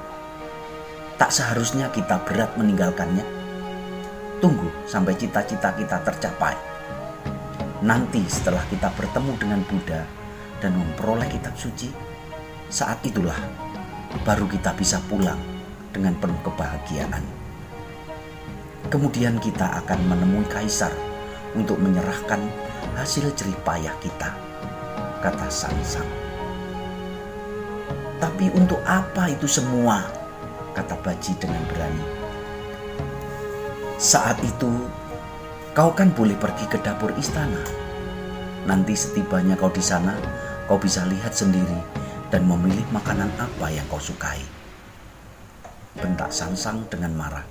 tak 1.20 1.28
seharusnya 1.28 1.92
kita 1.92 2.18
berat 2.24 2.56
meninggalkannya? 2.56 3.24
Tunggu 4.40 4.72
sampai 4.88 5.14
cita-cita 5.14 5.70
kita 5.76 6.02
tercapai. 6.02 6.56
Nanti 7.84 8.24
setelah 8.26 8.64
kita 8.66 8.90
bertemu 8.96 9.32
dengan 9.38 9.60
Buddha 9.68 10.02
dan 10.58 10.74
memperoleh 10.74 11.28
kitab 11.30 11.54
suci, 11.54 11.92
saat 12.72 12.98
itulah 13.04 13.38
baru 14.24 14.48
kita 14.48 14.72
bisa 14.74 14.98
pulang 15.06 15.38
dengan 15.92 16.16
penuh 16.18 16.40
kebahagiaan. 16.42 17.22
Kemudian 18.88 19.38
kita 19.38 19.78
akan 19.84 20.00
menemui 20.08 20.48
kaisar 20.50 20.92
untuk 21.52 21.78
menyerahkan 21.78 22.40
hasil 22.96 23.30
jerih 23.36 23.56
payah 23.62 23.94
kita, 24.00 24.30
kata 25.20 25.48
Sang 25.52 25.76
Sang. 25.84 26.21
Tapi 28.22 28.54
untuk 28.54 28.78
apa 28.86 29.34
itu 29.34 29.50
semua? 29.50 30.22
kata 30.72 30.94
Baji 31.02 31.34
dengan 31.36 31.58
berani. 31.68 32.06
Saat 33.98 34.40
itu, 34.40 34.70
kau 35.76 35.92
kan 35.92 36.14
boleh 36.14 36.38
pergi 36.38 36.64
ke 36.70 36.80
dapur 36.80 37.12
istana. 37.18 37.60
Nanti 38.64 38.94
setibanya 38.94 39.58
kau 39.58 39.68
di 39.68 39.82
sana, 39.82 40.14
kau 40.70 40.78
bisa 40.78 41.04
lihat 41.10 41.34
sendiri 41.34 41.76
dan 42.32 42.46
memilih 42.48 42.86
makanan 42.94 43.28
apa 43.36 43.66
yang 43.68 43.84
kau 43.90 44.00
sukai. 44.00 44.40
Bentak 45.98 46.32
Sansang 46.32 46.88
dengan 46.88 47.12
marah. 47.12 47.44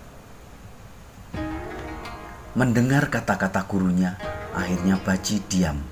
Mendengar 2.58 3.08
kata-kata 3.08 3.64
gurunya, 3.70 4.18
akhirnya 4.56 4.98
Baji 4.98 5.40
diam. 5.46 5.91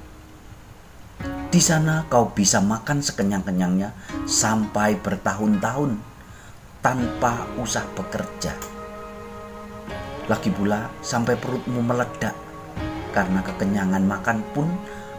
Di 1.49 1.57
sana 1.57 2.05
kau 2.13 2.29
bisa 2.29 2.61
makan 2.61 3.01
sekenyang-kenyangnya 3.01 3.89
sampai 4.29 5.01
bertahun-tahun 5.01 5.97
tanpa 6.85 7.49
usah 7.57 7.89
bekerja. 7.97 8.53
Lagi 10.29 10.53
pula 10.53 10.93
sampai 11.01 11.33
perutmu 11.33 11.81
meledak 11.81 12.37
karena 13.17 13.41
kekenyangan 13.41 14.05
makan 14.05 14.45
pun 14.53 14.69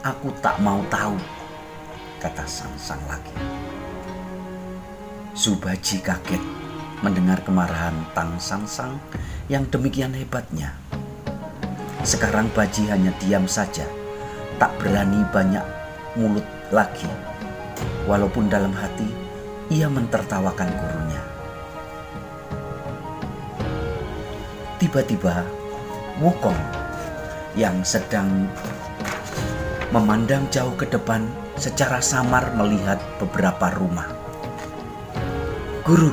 aku 0.06 0.30
tak 0.38 0.54
mau 0.62 0.78
tahu, 0.86 1.18
kata 2.22 2.46
sang-sang 2.46 3.02
lagi. 3.10 3.34
Subaji 5.34 5.98
kaget 5.98 6.42
mendengar 7.02 7.42
kemarahan 7.42 8.06
Tang 8.14 8.38
Sang-sang 8.38 9.02
yang 9.50 9.66
demikian 9.66 10.14
hebatnya. 10.14 10.78
Sekarang 12.06 12.46
Baji 12.54 12.86
hanya 12.86 13.10
diam 13.18 13.50
saja, 13.50 13.82
tak 14.62 14.78
berani 14.78 15.26
banyak 15.34 15.79
mulut 16.18 16.46
lagi. 16.74 17.06
Walaupun 18.06 18.50
dalam 18.50 18.74
hati 18.74 19.06
ia 19.70 19.86
mentertawakan 19.86 20.70
gurunya. 20.70 21.22
Tiba-tiba 24.80 25.44
Wukong 26.20 26.58
yang 27.56 27.80
sedang 27.80 28.48
memandang 29.88 30.44
jauh 30.52 30.76
ke 30.76 30.84
depan 30.84 31.24
secara 31.56 32.00
samar 32.04 32.52
melihat 32.52 33.00
beberapa 33.16 33.72
rumah. 33.72 34.08
Guru, 35.84 36.12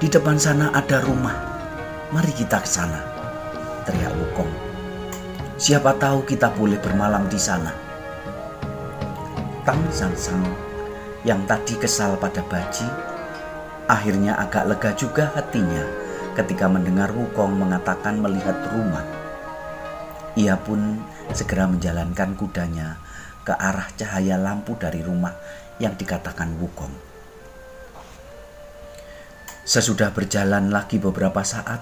di 0.00 0.08
depan 0.08 0.40
sana 0.40 0.72
ada 0.72 1.04
rumah. 1.04 1.36
Mari 2.10 2.32
kita 2.32 2.64
ke 2.64 2.66
sana, 2.66 3.00
teriak 3.86 4.10
Wukong 4.16 4.70
Siapa 5.60 5.92
tahu 6.00 6.24
kita 6.24 6.56
boleh 6.56 6.80
bermalam 6.80 7.28
di 7.28 7.36
sana. 7.36 7.68
Tang 9.70 9.86
Sansang 9.94 10.42
yang 11.22 11.46
tadi 11.46 11.78
kesal 11.78 12.18
pada 12.18 12.42
Baji, 12.42 12.90
akhirnya 13.86 14.34
agak 14.34 14.66
lega 14.66 14.90
juga 14.98 15.30
hatinya 15.30 15.86
ketika 16.34 16.66
mendengar 16.66 17.14
Wukong 17.14 17.54
mengatakan 17.54 18.18
melihat 18.18 18.58
rumah. 18.74 19.06
Ia 20.34 20.58
pun 20.58 20.98
segera 21.30 21.70
menjalankan 21.70 22.34
kudanya 22.34 22.98
ke 23.46 23.54
arah 23.54 23.86
cahaya 23.94 24.34
lampu 24.42 24.74
dari 24.74 25.06
rumah 25.06 25.38
yang 25.78 25.94
dikatakan 25.94 26.50
Wukong. 26.58 26.90
Sesudah 29.62 30.10
berjalan 30.10 30.74
lagi 30.74 30.98
beberapa 30.98 31.46
saat, 31.46 31.78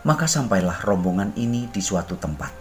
maka 0.00 0.24
sampailah 0.24 0.80
rombongan 0.80 1.36
ini 1.36 1.68
di 1.68 1.84
suatu 1.84 2.16
tempat. 2.16 2.56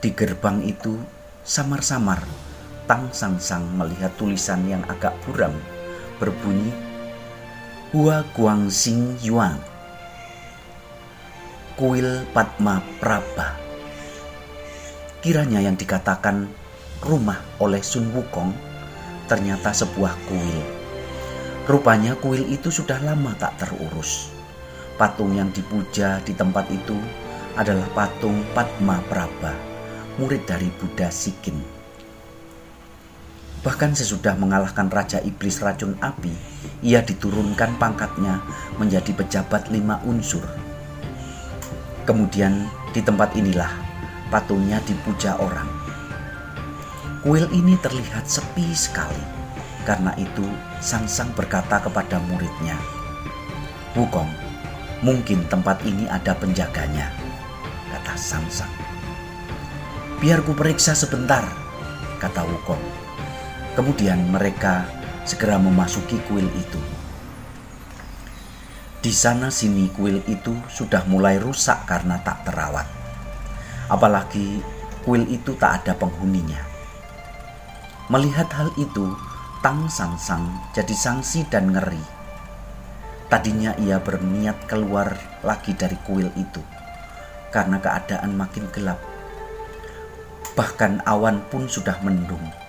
Di 0.00 0.08
gerbang 0.16 0.64
itu 0.64 0.96
samar-samar 1.44 2.53
Tang 2.84 3.08
Sang 3.16 3.40
Sang 3.40 3.64
melihat 3.76 4.12
tulisan 4.20 4.64
yang 4.68 4.84
agak 4.86 5.16
buram 5.24 5.56
berbunyi 6.20 6.70
Hua 7.96 8.22
Guang 8.36 8.68
Xing 8.68 9.16
Yuan 9.24 9.56
Kuil 11.80 12.28
Padma 12.30 12.84
Praba 13.00 13.56
Kiranya 15.24 15.64
yang 15.64 15.80
dikatakan 15.80 16.52
rumah 17.00 17.40
oleh 17.56 17.80
Sun 17.80 18.12
Wukong 18.12 18.52
ternyata 19.24 19.72
sebuah 19.72 20.12
kuil. 20.28 20.60
Rupanya 21.64 22.12
kuil 22.20 22.44
itu 22.52 22.68
sudah 22.68 23.00
lama 23.00 23.32
tak 23.40 23.56
terurus. 23.56 24.28
Patung 25.00 25.32
yang 25.32 25.48
dipuja 25.48 26.20
di 26.20 26.36
tempat 26.36 26.68
itu 26.68 26.94
adalah 27.56 27.88
patung 27.96 28.44
Padma 28.52 29.00
Praba, 29.08 29.56
murid 30.20 30.44
dari 30.44 30.68
Buddha 30.68 31.08
Sikin. 31.08 31.73
Bahkan 33.64 33.96
sesudah 33.96 34.36
mengalahkan 34.36 34.92
Raja 34.92 35.24
Iblis 35.24 35.64
Racun 35.64 35.96
Api, 36.04 36.28
ia 36.84 37.00
diturunkan 37.00 37.80
pangkatnya 37.80 38.44
menjadi 38.76 39.16
pejabat 39.16 39.72
lima 39.72 40.04
unsur. 40.04 40.44
Kemudian 42.04 42.68
di 42.92 43.00
tempat 43.00 43.32
inilah 43.32 43.72
patungnya 44.28 44.84
dipuja 44.84 45.40
orang. 45.40 45.64
Kuil 47.24 47.48
ini 47.56 47.80
terlihat 47.80 48.28
sepi 48.28 48.76
sekali. 48.76 49.24
Karena 49.88 50.12
itu 50.16 50.44
Sang-Sang 50.80 51.32
berkata 51.36 51.76
kepada 51.76 52.16
muridnya, 52.28 52.76
Wukong, 53.92 54.28
mungkin 55.04 55.44
tempat 55.48 55.84
ini 55.84 56.08
ada 56.08 56.32
penjaganya, 56.32 57.12
kata 57.92 58.16
Sang-Sang. 58.16 58.72
Biar 60.24 60.40
ku 60.40 60.56
periksa 60.56 60.96
sebentar, 60.96 61.44
kata 62.16 62.48
Wukong. 62.48 63.03
Kemudian 63.74 64.30
mereka 64.30 64.86
segera 65.26 65.58
memasuki 65.58 66.22
kuil 66.30 66.46
itu. 66.46 66.78
Di 69.02 69.10
sana 69.10 69.50
sini 69.50 69.90
kuil 69.90 70.22
itu 70.30 70.54
sudah 70.70 71.02
mulai 71.10 71.42
rusak 71.42 71.82
karena 71.82 72.22
tak 72.22 72.46
terawat. 72.46 72.86
Apalagi 73.90 74.62
kuil 75.02 75.26
itu 75.26 75.58
tak 75.58 75.82
ada 75.82 75.98
penghuninya. 75.98 76.62
Melihat 78.14 78.46
hal 78.54 78.70
itu, 78.78 79.10
Tang 79.58 79.90
Sang 79.90 80.14
Sang 80.22 80.54
jadi 80.70 80.94
sangsi 80.94 81.42
dan 81.50 81.74
ngeri. 81.74 82.04
Tadinya 83.26 83.74
ia 83.82 83.98
berniat 83.98 84.70
keluar 84.70 85.18
lagi 85.42 85.74
dari 85.74 85.98
kuil 86.06 86.30
itu 86.38 86.62
karena 87.50 87.82
keadaan 87.82 88.38
makin 88.38 88.70
gelap. 88.70 89.02
Bahkan 90.54 91.02
awan 91.10 91.42
pun 91.50 91.66
sudah 91.66 91.98
mendung 92.06 92.63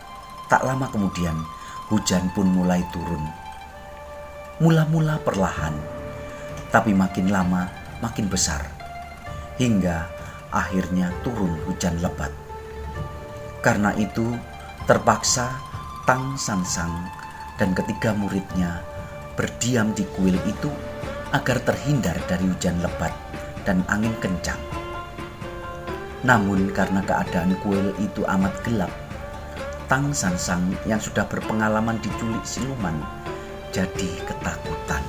Tak 0.45 0.61
lama 0.61 0.85
kemudian, 0.93 1.33
hujan 1.89 2.29
pun 2.37 2.45
mulai 2.45 2.85
turun. 2.93 3.21
Mula-mula 4.61 5.17
perlahan, 5.25 5.73
tapi 6.69 6.93
makin 6.93 7.33
lama 7.33 7.67
makin 7.99 8.29
besar, 8.29 8.61
hingga 9.57 10.05
akhirnya 10.53 11.09
turun 11.25 11.57
hujan 11.65 11.97
lebat. 11.99 12.29
Karena 13.65 13.91
itu, 13.97 14.37
terpaksa 14.85 15.49
Tang 16.05 16.37
Sang 16.37 16.61
Sang 16.61 17.09
dan 17.57 17.73
ketiga 17.73 18.13
muridnya 18.13 18.85
berdiam 19.33 19.91
di 19.97 20.05
kuil 20.13 20.37
itu 20.45 20.69
agar 21.33 21.59
terhindar 21.65 22.15
dari 22.29 22.45
hujan 22.47 22.79
lebat 22.79 23.11
dan 23.65 23.81
angin 23.89 24.13
kencang. 24.21 24.61
Namun 26.21 26.69
karena 26.71 27.01
keadaan 27.01 27.57
kuil 27.65 27.91
itu 27.97 28.21
amat 28.23 28.53
gelap, 28.63 28.93
Tang 29.85 30.09
Sansang 30.17 30.73
yang 30.89 30.97
sudah 30.97 31.29
berpengalaman 31.29 32.01
diculik 32.01 32.41
siluman 32.41 32.97
jadi 33.69 34.09
ketakutan. 34.25 35.03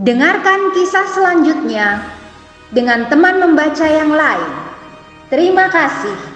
Dengarkan 0.00 0.72
kisah 0.72 1.06
selanjutnya 1.12 2.00
dengan 2.72 3.06
teman 3.12 3.36
membaca 3.36 3.84
yang 3.84 4.10
lain. 4.10 4.52
Terima 5.28 5.68
kasih. 5.68 6.29